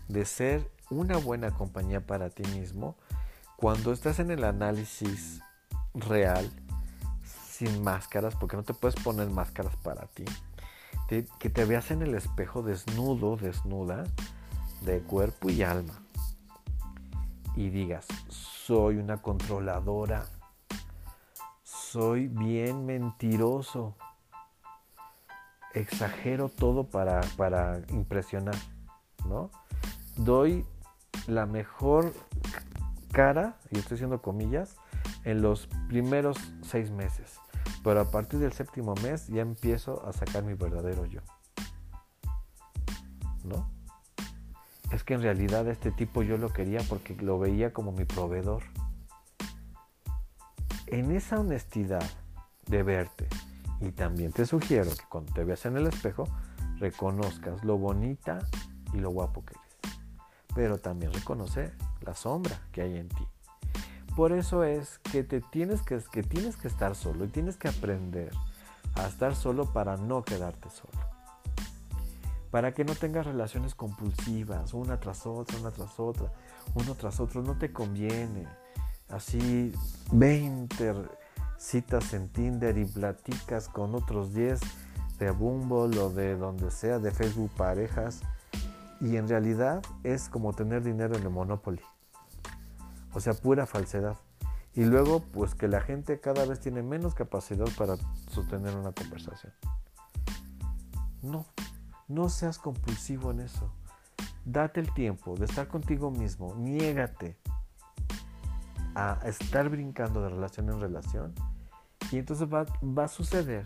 de 0.08 0.26
ser 0.26 0.69
una 0.89 1.17
buena 1.17 1.52
compañía 1.52 2.06
para 2.06 2.30
ti 2.30 2.43
mismo 2.50 2.96
cuando 3.58 3.93
estás 3.93 4.19
en 4.19 4.30
el 4.30 4.43
análisis 4.43 5.41
real, 5.93 6.52
sin 7.48 7.84
máscaras, 7.84 8.36
porque 8.36 8.58
no 8.58 8.63
te 8.63 8.74
puedes 8.74 9.02
poner 9.02 9.30
máscaras 9.30 9.76
para 9.78 10.08
ti. 10.08 10.26
que 11.08 11.50
te 11.50 11.65
veas 11.65 11.91
en 11.91 12.02
el 12.02 12.15
espejo 12.15 12.63
desnudo, 12.63 13.38
desnuda, 13.38 14.04
de 14.82 15.00
cuerpo 15.02 15.50
y 15.50 15.63
alma. 15.63 16.02
Y 17.55 17.69
digas, 17.69 18.07
soy 18.29 18.97
una 18.97 19.21
controladora. 19.21 20.25
Soy 21.63 22.27
bien 22.27 22.85
mentiroso. 22.85 23.95
Exagero 25.73 26.49
todo 26.49 26.85
para, 26.85 27.21
para 27.37 27.81
impresionar, 27.89 28.55
¿no? 29.27 29.49
Doy 30.17 30.65
la 31.27 31.45
mejor 31.45 32.13
cara, 33.11 33.57
y 33.71 33.79
estoy 33.79 33.95
haciendo 33.95 34.21
comillas, 34.21 34.75
en 35.23 35.41
los 35.41 35.67
primeros 35.87 36.37
seis 36.63 36.91
meses. 36.91 37.39
Pero 37.83 38.01
a 38.01 38.11
partir 38.11 38.39
del 38.39 38.53
séptimo 38.53 38.95
mes 39.03 39.27
ya 39.27 39.41
empiezo 39.41 40.05
a 40.05 40.13
sacar 40.13 40.43
mi 40.43 40.53
verdadero 40.53 41.05
yo. 41.05 41.21
¿No? 43.43 43.69
Que 45.05 45.15
en 45.15 45.21
realidad 45.21 45.67
este 45.67 45.91
tipo 45.91 46.23
yo 46.23 46.37
lo 46.37 46.53
quería 46.53 46.81
porque 46.87 47.15
lo 47.15 47.39
veía 47.39 47.73
como 47.73 47.91
mi 47.91 48.05
proveedor. 48.05 48.63
En 50.87 51.11
esa 51.11 51.39
honestidad 51.39 52.03
de 52.67 52.83
verte, 52.83 53.27
y 53.81 53.91
también 53.91 54.31
te 54.31 54.45
sugiero 54.45 54.91
que 54.91 55.05
cuando 55.09 55.33
te 55.33 55.43
veas 55.43 55.65
en 55.65 55.77
el 55.77 55.87
espejo, 55.87 56.27
reconozcas 56.79 57.63
lo 57.63 57.77
bonita 57.77 58.39
y 58.93 58.97
lo 58.97 59.09
guapo 59.09 59.43
que 59.43 59.55
eres. 59.55 59.97
Pero 60.55 60.77
también 60.77 61.11
reconoce 61.11 61.71
la 62.01 62.15
sombra 62.15 62.61
que 62.71 62.81
hay 62.81 62.97
en 62.97 63.09
ti. 63.09 63.27
Por 64.15 64.31
eso 64.31 64.63
es 64.63 64.99
que, 64.99 65.23
te 65.23 65.41
tienes 65.41 65.81
que, 65.81 65.99
que 66.11 66.23
tienes 66.23 66.55
que 66.55 66.67
estar 66.67 66.95
solo 66.95 67.25
y 67.25 67.29
tienes 67.29 67.57
que 67.57 67.67
aprender 67.67 68.31
a 68.95 69.07
estar 69.07 69.35
solo 69.35 69.73
para 69.73 69.97
no 69.97 70.23
quedarte 70.23 70.69
solo. 70.69 71.02
Para 72.53 72.71
que 72.71 72.85
no 72.85 72.93
tengas 72.93 73.25
relaciones 73.25 73.73
compulsivas, 73.73 74.75
una 74.75 74.99
tras 74.99 75.25
otra, 75.25 75.57
una 75.57 75.71
tras 75.71 75.99
otra, 75.99 76.31
uno 76.75 76.93
tras 76.93 77.19
otro, 77.19 77.41
no 77.41 77.57
te 77.57 77.73
conviene. 77.73 78.47
Así 79.09 79.73
20 80.11 80.93
citas 81.57 82.13
en 82.13 82.29
Tinder 82.29 82.77
y 82.77 82.85
platicas 82.85 83.69
con 83.69 83.95
otros 83.95 84.35
10 84.35 84.59
de 85.17 85.31
Bumble 85.31 85.99
o 85.99 86.11
de 86.11 86.35
donde 86.35 86.69
sea, 86.69 86.99
de 86.99 87.09
Facebook 87.09 87.49
parejas. 87.57 88.21
Y 89.01 89.17
en 89.17 89.27
realidad 89.27 89.81
es 90.03 90.29
como 90.29 90.53
tener 90.53 90.83
dinero 90.83 91.15
en 91.15 91.23
el 91.23 91.31
Monopoly. 91.31 91.81
O 93.15 93.19
sea, 93.19 93.33
pura 93.33 93.65
falsedad. 93.65 94.17
Y 94.75 94.83
luego, 94.83 95.21
pues 95.21 95.55
que 95.55 95.67
la 95.67 95.81
gente 95.81 96.19
cada 96.19 96.45
vez 96.45 96.59
tiene 96.59 96.83
menos 96.83 97.15
capacidad 97.15 97.65
para 97.79 97.95
sostener 98.29 98.75
una 98.75 98.91
conversación. 98.91 99.53
No, 101.23 101.47
no 102.07 102.29
seas 102.29 102.57
compulsivo 102.57 103.31
en 103.31 103.41
eso. 103.41 103.71
Date 104.45 104.79
el 104.79 104.93
tiempo 104.93 105.35
de 105.35 105.45
estar 105.45 105.67
contigo 105.67 106.11
mismo. 106.11 106.55
Niégate 106.55 107.37
a 108.95 109.19
estar 109.25 109.69
brincando 109.69 110.21
de 110.21 110.29
relación 110.29 110.69
en 110.69 110.81
relación. 110.81 111.33
Y 112.11 112.17
entonces 112.17 112.47
va, 112.47 112.65
a 113.03 113.07
suceder 113.07 113.65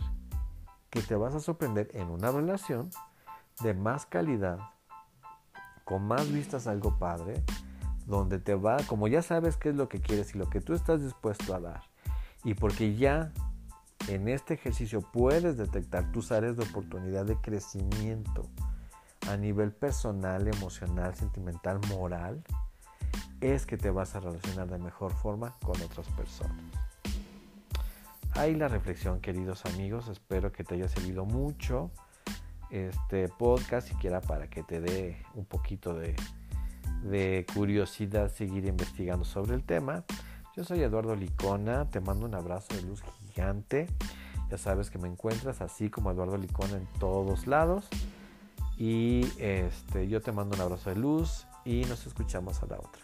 que 0.89 1.01
te 1.01 1.15
vas 1.15 1.35
a 1.35 1.39
sorprender 1.39 1.89
en 1.93 2.09
una 2.09 2.31
relación 2.31 2.89
de 3.61 3.73
más 3.73 4.05
calidad, 4.05 4.59
con 5.83 6.07
más 6.07 6.31
vistas 6.31 6.67
a 6.67 6.71
algo 6.71 6.97
padre, 6.97 7.43
donde 8.05 8.39
te 8.39 8.55
va, 8.55 8.77
como 8.87 9.07
ya 9.07 9.21
sabes 9.21 9.57
qué 9.57 9.69
es 9.69 9.75
lo 9.75 9.89
que 9.89 9.99
quieres 9.99 10.33
y 10.33 10.37
lo 10.37 10.49
que 10.49 10.61
tú 10.61 10.73
estás 10.73 11.01
dispuesto 11.01 11.53
a 11.53 11.59
dar, 11.59 11.81
y 12.43 12.53
porque 12.53 12.95
ya 12.95 13.33
en 14.07 14.27
este 14.27 14.55
ejercicio 14.55 15.01
puedes 15.01 15.57
detectar 15.57 16.11
tus 16.11 16.31
áreas 16.31 16.57
de 16.57 16.63
oportunidad 16.63 17.25
de 17.25 17.35
crecimiento 17.37 18.49
a 19.27 19.37
nivel 19.37 19.71
personal, 19.71 20.47
emocional, 20.47 21.15
sentimental, 21.15 21.79
moral, 21.89 22.43
es 23.41 23.65
que 23.65 23.77
te 23.77 23.89
vas 23.89 24.15
a 24.15 24.19
relacionar 24.19 24.69
de 24.69 24.77
mejor 24.77 25.13
forma 25.13 25.53
con 25.61 25.81
otras 25.81 26.07
personas. 26.09 26.57
Ahí 28.33 28.55
la 28.55 28.67
reflexión, 28.67 29.19
queridos 29.19 29.65
amigos. 29.65 30.07
Espero 30.09 30.51
que 30.51 30.63
te 30.63 30.75
haya 30.75 30.87
servido 30.87 31.25
mucho 31.25 31.91
este 32.69 33.29
podcast, 33.29 33.87
siquiera 33.87 34.21
para 34.21 34.49
que 34.49 34.63
te 34.63 34.79
dé 34.79 35.17
un 35.33 35.45
poquito 35.45 35.93
de, 35.93 37.45
curiosidad 37.53 38.31
seguir 38.33 38.65
investigando 38.65 39.25
sobre 39.25 39.55
el 39.55 39.63
tema. 39.63 40.03
Yo 40.55 40.63
soy 40.63 40.81
Eduardo 40.81 41.15
Licona, 41.15 41.89
te 41.89 41.99
mando 41.99 42.25
un 42.25 42.35
abrazo 42.35 42.75
de 42.75 42.81
luz 42.81 43.01
gigante. 43.01 43.26
Ya 44.49 44.57
sabes 44.57 44.89
que 44.89 44.97
me 44.97 45.07
encuentras 45.07 45.61
así 45.61 45.89
como 45.89 46.11
Eduardo 46.11 46.37
Licona 46.37 46.77
en 46.77 46.87
todos 46.99 47.47
lados. 47.47 47.87
Y 48.77 49.27
este, 49.39 50.07
yo 50.07 50.21
te 50.21 50.31
mando 50.31 50.55
un 50.55 50.61
abrazo 50.61 50.89
de 50.89 50.95
luz 50.95 51.47
y 51.65 51.81
nos 51.85 52.05
escuchamos 52.05 52.61
a 52.63 52.67
la 52.67 52.77
otra. 52.77 53.01